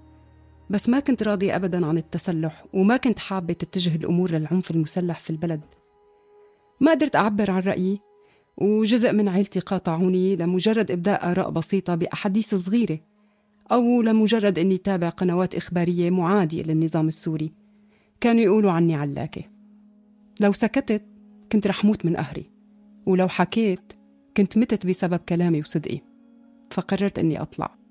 بس 0.70 0.90
ما 0.90 1.00
كنت 1.00 1.24
راضية 1.24 1.56
أبدا 1.56 1.86
عن 1.86 1.98
التسلح 1.98 2.66
وما 2.74 2.98
كنت 2.98 3.20
حابة 3.20 3.54
تتجه 3.54 3.96
الأمور 3.96 4.32
للعنف 4.32 4.72
المسلح 4.72 5.20
في 5.20 5.30
البلد. 5.30 5.62
ما 6.80 6.92
قدرت 6.92 7.16
أعبر 7.16 7.52
عن 7.52 7.62
رأيي 7.62 8.00
وجزء 8.58 9.14
من 9.14 9.30
عيلتي 9.30 9.60
قاطعوني 9.60 10.36
لمجرد 10.36 10.92
إبداء 10.92 11.32
آراء 11.32 11.50
بسيطة 11.50 11.96
بأحاديث 11.96 12.56
صغيرة 12.56 13.00
أو 13.72 14.02
لمجرد 14.02 14.60
أني 14.60 14.78
تابع 14.78 15.10
قنوات 15.10 15.56
إخبارية 15.56 16.10
معادية 16.10 16.64
للنظام 16.64 17.08
السوري. 17.08 17.54
كانوا 18.22 18.42
يقولوا 18.42 18.72
عني 18.72 18.96
علاكة. 18.96 19.44
لو 20.42 20.54
سكتت 20.54 21.04
كنت 21.52 21.68
رح 21.68 21.86
موت 21.86 22.06
من 22.06 22.16
قهري 22.16 22.52
ولو 23.06 23.28
حكيت 23.28 23.94
كنت 24.38 24.58
متت 24.58 24.86
بسبب 24.86 25.20
كلامي 25.30 25.60
وصدقي. 25.60 26.00
فقررت 26.72 27.20
أني 27.20 27.42
أطلع. 27.42 27.83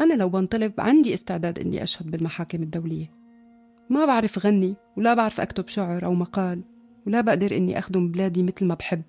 أنا 0.00 0.14
لو 0.14 0.28
بنطلب 0.28 0.72
عندي 0.78 1.14
استعداد 1.14 1.58
إني 1.58 1.82
أشهد 1.82 2.10
بالمحاكم 2.10 2.62
الدولية. 2.62 3.12
ما 3.90 4.04
بعرف 4.04 4.46
غني 4.46 4.76
ولا 4.96 5.14
بعرف 5.14 5.40
أكتب 5.40 5.68
شعر 5.68 6.04
أو 6.04 6.14
مقال 6.14 6.62
ولا 7.06 7.20
بقدر 7.20 7.56
إني 7.56 7.78
أخدم 7.78 8.10
بلادي 8.10 8.42
مثل 8.42 8.64
ما 8.66 8.74
بحب. 8.74 9.02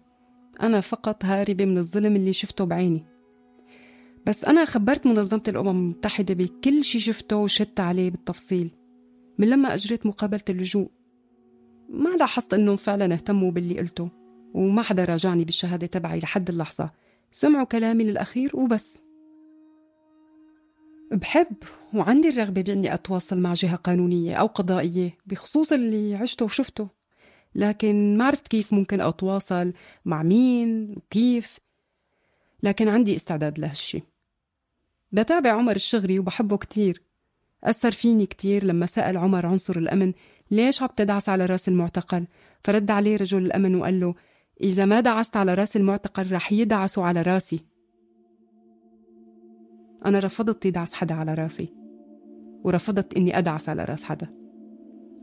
أنا 0.61 0.81
فقط 0.81 1.25
هاربة 1.25 1.65
من 1.65 1.77
الظلم 1.77 2.15
اللي 2.15 2.33
شفته 2.33 2.63
بعيني. 2.63 3.05
بس 4.25 4.45
أنا 4.45 4.65
خبرت 4.65 5.05
منظمة 5.05 5.43
الأمم 5.47 5.69
المتحدة 5.69 6.33
بكل 6.33 6.83
شي 6.83 6.99
شفته 6.99 7.35
وشدت 7.35 7.79
عليه 7.79 8.09
بالتفصيل 8.09 8.71
من 9.37 9.49
لما 9.49 9.73
أجريت 9.73 10.05
مقابلة 10.05 10.41
اللجوء. 10.49 10.89
ما 11.89 12.09
لاحظت 12.09 12.53
إنهم 12.53 12.75
فعلا 12.75 13.13
اهتموا 13.13 13.51
باللي 13.51 13.79
قلته 13.79 14.09
وما 14.53 14.81
حدا 14.81 15.05
راجعني 15.05 15.45
بالشهادة 15.45 15.87
تبعي 15.87 16.19
لحد 16.19 16.49
اللحظة. 16.49 16.91
سمعوا 17.31 17.65
كلامي 17.65 18.03
للأخير 18.03 18.51
وبس. 18.53 19.01
بحب 21.11 21.55
وعندي 21.93 22.29
الرغبة 22.29 22.61
بإني 22.61 22.93
أتواصل 22.93 23.39
مع 23.39 23.53
جهة 23.53 23.75
قانونية 23.75 24.35
أو 24.35 24.47
قضائية 24.47 25.17
بخصوص 25.25 25.73
اللي 25.73 26.15
عشته 26.15 26.45
وشفته. 26.45 26.87
لكن 27.55 28.17
ما 28.17 28.25
عرفت 28.25 28.47
كيف 28.47 28.73
ممكن 28.73 29.01
أتواصل 29.01 29.73
مع 30.05 30.23
مين 30.23 30.95
وكيف. 30.97 31.59
لكن 32.63 32.87
عندي 32.87 33.15
استعداد 33.15 33.59
لهالشي. 33.59 34.01
بتابع 35.11 35.51
عمر 35.51 35.75
الشغري 35.75 36.19
وبحبه 36.19 36.57
كتير. 36.57 37.01
أثر 37.63 37.91
فيني 37.91 38.25
كتير 38.25 38.63
لما 38.63 38.85
سأل 38.85 39.17
عمر 39.17 39.45
عنصر 39.45 39.77
الأمن 39.77 40.13
ليش 40.51 40.81
عم 40.81 40.89
تدعس 40.95 41.29
على 41.29 41.45
رأس 41.45 41.67
المعتقل؟ 41.67 42.27
فرد 42.63 42.91
عليه 42.91 43.17
رجل 43.17 43.45
الأمن 43.45 43.75
وقال 43.75 43.99
له 43.99 44.15
إذا 44.61 44.85
ما 44.85 44.99
دعست 44.99 45.37
على 45.37 45.53
رأس 45.53 45.77
المعتقل 45.77 46.31
رح 46.31 46.51
يدعسوا 46.51 47.03
على 47.03 47.21
رأسي. 47.21 47.76
أنا 50.05 50.19
رفضت 50.19 50.65
يدعس 50.65 50.93
حدا 50.93 51.15
على 51.15 51.33
راسي 51.33 51.73
ورفضت 52.63 53.13
إني 53.17 53.37
أدعس 53.37 53.69
على 53.69 53.85
راس 53.85 54.03
حدا. 54.03 54.27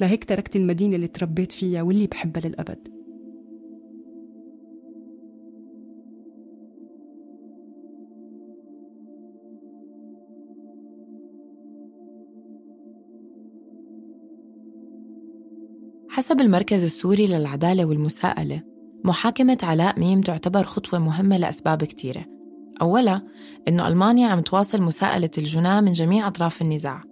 لهيك 0.01 0.25
تركت 0.25 0.57
المدينة 0.57 0.97
اللي 0.97 1.09
تربيت 1.09 1.53
فيها 1.53 1.83
واللي 1.83 2.07
بحبها 2.07 2.43
للأبد. 2.49 2.95
حسب 16.09 16.41
المركز 16.41 16.85
السوري 16.85 17.27
للعدالة 17.27 17.85
والمساءلة 17.85 18.63
محاكمة 19.05 19.59
علاء 19.63 20.01
ميم 20.01 20.21
تعتبر 20.21 20.63
خطوة 20.63 21.01
مهمة 21.01 21.37
لأسباب 21.37 21.85
كتيرة. 21.85 22.25
أولا 22.83 23.23
إنه 23.69 23.89
ألمانيا 23.89 24.29
عم 24.29 24.41
تواصل 24.41 24.83
مساءلة 24.83 25.31
الجناة 25.39 25.81
من 25.81 25.93
جميع 25.93 26.29
أطراف 26.29 26.63
النزاع 26.63 27.03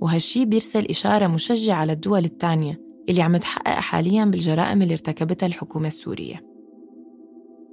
وهالشي 0.00 0.44
بيرسل 0.44 0.86
إشارة 0.90 1.26
مشجعة 1.26 1.84
للدول 1.84 2.24
الثانية 2.24 2.80
اللي 3.08 3.22
عم 3.22 3.36
تحقق 3.36 3.80
حاليا 3.80 4.24
بالجرائم 4.24 4.82
اللي 4.82 4.94
ارتكبتها 4.94 5.46
الحكومة 5.46 5.86
السورية. 5.86 6.52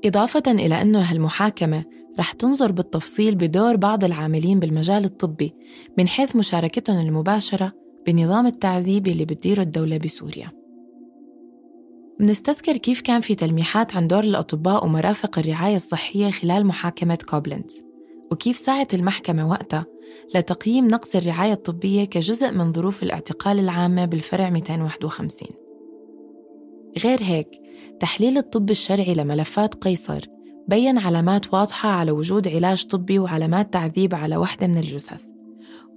إضافة 0.05 0.43
إلى 0.47 0.81
أنه 0.81 0.99
هالمحاكمة 0.99 1.83
رح 2.19 2.31
تنظر 2.31 2.71
بالتفصيل 2.71 3.35
بدور 3.35 3.75
بعض 3.75 4.03
العاملين 4.03 4.59
بالمجال 4.59 5.05
الطبي 5.05 5.53
من 5.97 6.07
حيث 6.07 6.35
مشاركتهم 6.35 6.99
المباشرة 6.99 7.71
بنظام 8.07 8.47
التعذيب 8.47 9.07
اللي 9.07 9.25
بتديره 9.25 9.61
الدولة 9.61 9.97
بسوريا. 9.97 10.58
منستذكر 12.19 12.77
كيف 12.77 13.01
كان 13.01 13.21
في 13.21 13.35
تلميحات 13.35 13.95
عن 13.95 14.07
دور 14.07 14.23
الأطباء 14.23 14.85
ومرافق 14.85 15.39
الرعاية 15.39 15.75
الصحية 15.75 16.31
خلال 16.31 16.65
محاكمة 16.65 17.17
كوبلنز 17.29 17.83
وكيف 18.31 18.57
سعت 18.57 18.93
المحكمة 18.93 19.49
وقتها 19.49 19.85
لتقييم 20.35 20.87
نقص 20.87 21.15
الرعاية 21.15 21.53
الطبية 21.53 22.05
كجزء 22.05 22.51
من 22.51 22.73
ظروف 22.73 23.03
الاعتقال 23.03 23.59
العامة 23.59 24.05
بالفرع 24.05 24.49
251 24.49 25.49
غير 27.03 27.23
هيك 27.23 27.49
تحليل 27.99 28.37
الطب 28.37 28.69
الشرعي 28.69 29.13
لملفات 29.13 29.73
قيصر 29.73 30.19
بين 30.67 30.97
علامات 30.97 31.53
واضحة 31.53 31.89
على 31.89 32.11
وجود 32.11 32.47
علاج 32.47 32.85
طبي 32.85 33.19
وعلامات 33.19 33.73
تعذيب 33.73 34.15
على 34.15 34.37
وحدة 34.37 34.67
من 34.67 34.77
الجثث 34.77 35.25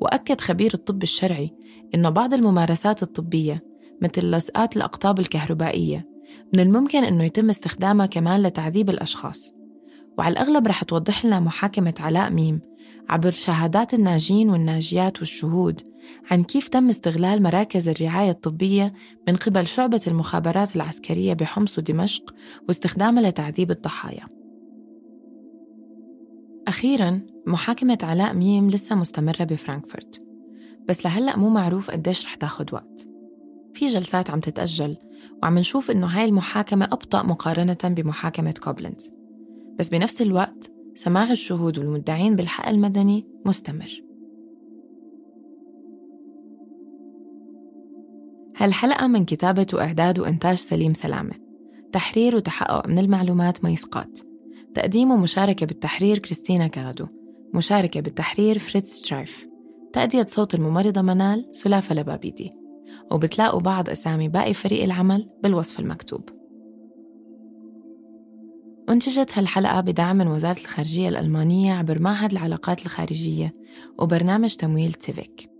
وأكد 0.00 0.40
خبير 0.40 0.70
الطب 0.74 1.02
الشرعي 1.02 1.50
إنه 1.94 2.10
بعض 2.10 2.34
الممارسات 2.34 3.02
الطبية 3.02 3.64
مثل 4.02 4.30
لصقات 4.30 4.76
الأقطاب 4.76 5.20
الكهربائية 5.20 6.11
من 6.54 6.60
الممكن 6.60 7.04
إنه 7.04 7.24
يتم 7.24 7.50
استخدامها 7.50 8.06
كمان 8.06 8.42
لتعذيب 8.42 8.90
الأشخاص. 8.90 9.52
وعلى 10.18 10.32
الأغلب 10.32 10.66
رح 10.66 10.82
توضح 10.84 11.24
لنا 11.24 11.40
محاكمة 11.40 11.94
علاء 12.00 12.30
ميم 12.30 12.60
عبر 13.08 13.30
شهادات 13.30 13.94
الناجين 13.94 14.50
والناجيات 14.50 15.18
والشهود 15.18 15.80
عن 16.30 16.44
كيف 16.44 16.68
تم 16.68 16.88
استغلال 16.88 17.42
مراكز 17.42 17.88
الرعاية 17.88 18.30
الطبية 18.30 18.92
من 19.28 19.36
قبل 19.36 19.66
شعبة 19.66 20.00
المخابرات 20.06 20.76
العسكرية 20.76 21.34
بحمص 21.34 21.78
ودمشق 21.78 22.34
واستخدامها 22.68 23.22
لتعذيب 23.22 23.70
الضحايا. 23.70 24.26
أخيراً 26.68 27.20
محاكمة 27.46 27.98
علاء 28.02 28.34
ميم 28.34 28.70
لسه 28.70 28.96
مستمرة 28.96 29.44
بفرانكفورت. 29.44 30.22
بس 30.88 31.04
لهلأ 31.04 31.36
مو 31.36 31.48
معروف 31.48 31.90
قديش 31.90 32.26
رح 32.26 32.34
تاخد 32.34 32.74
وقت. 32.74 33.11
في 33.74 33.86
جلسات 33.86 34.30
عم 34.30 34.40
تتأجل 34.40 34.96
وعم 35.42 35.58
نشوف 35.58 35.90
إنه 35.90 36.06
هاي 36.06 36.24
المحاكمة 36.24 36.84
أبطأ 36.84 37.22
مقارنة 37.22 37.78
بمحاكمة 37.84 38.54
كوبلنز 38.64 39.10
بس 39.78 39.88
بنفس 39.88 40.22
الوقت 40.22 40.72
سماع 40.94 41.30
الشهود 41.30 41.78
والمدعين 41.78 42.36
بالحق 42.36 42.68
المدني 42.68 43.26
مستمر. 43.46 44.02
هالحلقة 48.56 49.06
من 49.06 49.24
كتابة 49.24 49.66
وإعداد 49.72 50.20
وإنتاج 50.20 50.56
سليم 50.56 50.94
سلامة. 50.94 51.34
تحرير 51.92 52.36
وتحقق 52.36 52.88
من 52.88 52.98
المعلومات 52.98 53.64
ميسقات 53.64 54.18
تقديم 54.74 55.10
ومشاركة 55.10 55.66
بالتحرير 55.66 56.18
كريستينا 56.18 56.66
كادو. 56.66 57.06
مشاركة 57.54 58.00
بالتحرير 58.00 58.58
فريتز 58.58 59.02
شترايف. 59.04 59.46
تأدية 59.92 60.26
صوت 60.28 60.54
الممرضة 60.54 61.02
منال 61.02 61.48
سلافة 61.52 61.94
لبابيدي. 61.94 62.61
وبتلاقوا 63.12 63.60
بعض 63.60 63.90
أسامي 63.90 64.28
باقي 64.28 64.54
فريق 64.54 64.82
العمل 64.82 65.28
بالوصف 65.42 65.80
المكتوب. 65.80 66.28
أنتجت 68.88 69.38
هالحلقة 69.38 69.80
بدعم 69.80 70.16
من 70.16 70.28
وزارة 70.28 70.60
الخارجية 70.60 71.08
الألمانية 71.08 71.74
عبر 71.74 71.98
معهد 72.02 72.32
العلاقات 72.32 72.82
الخارجية 72.82 73.52
وبرنامج 73.98 74.54
تمويل 74.54 74.92
زيفيك. 74.92 75.51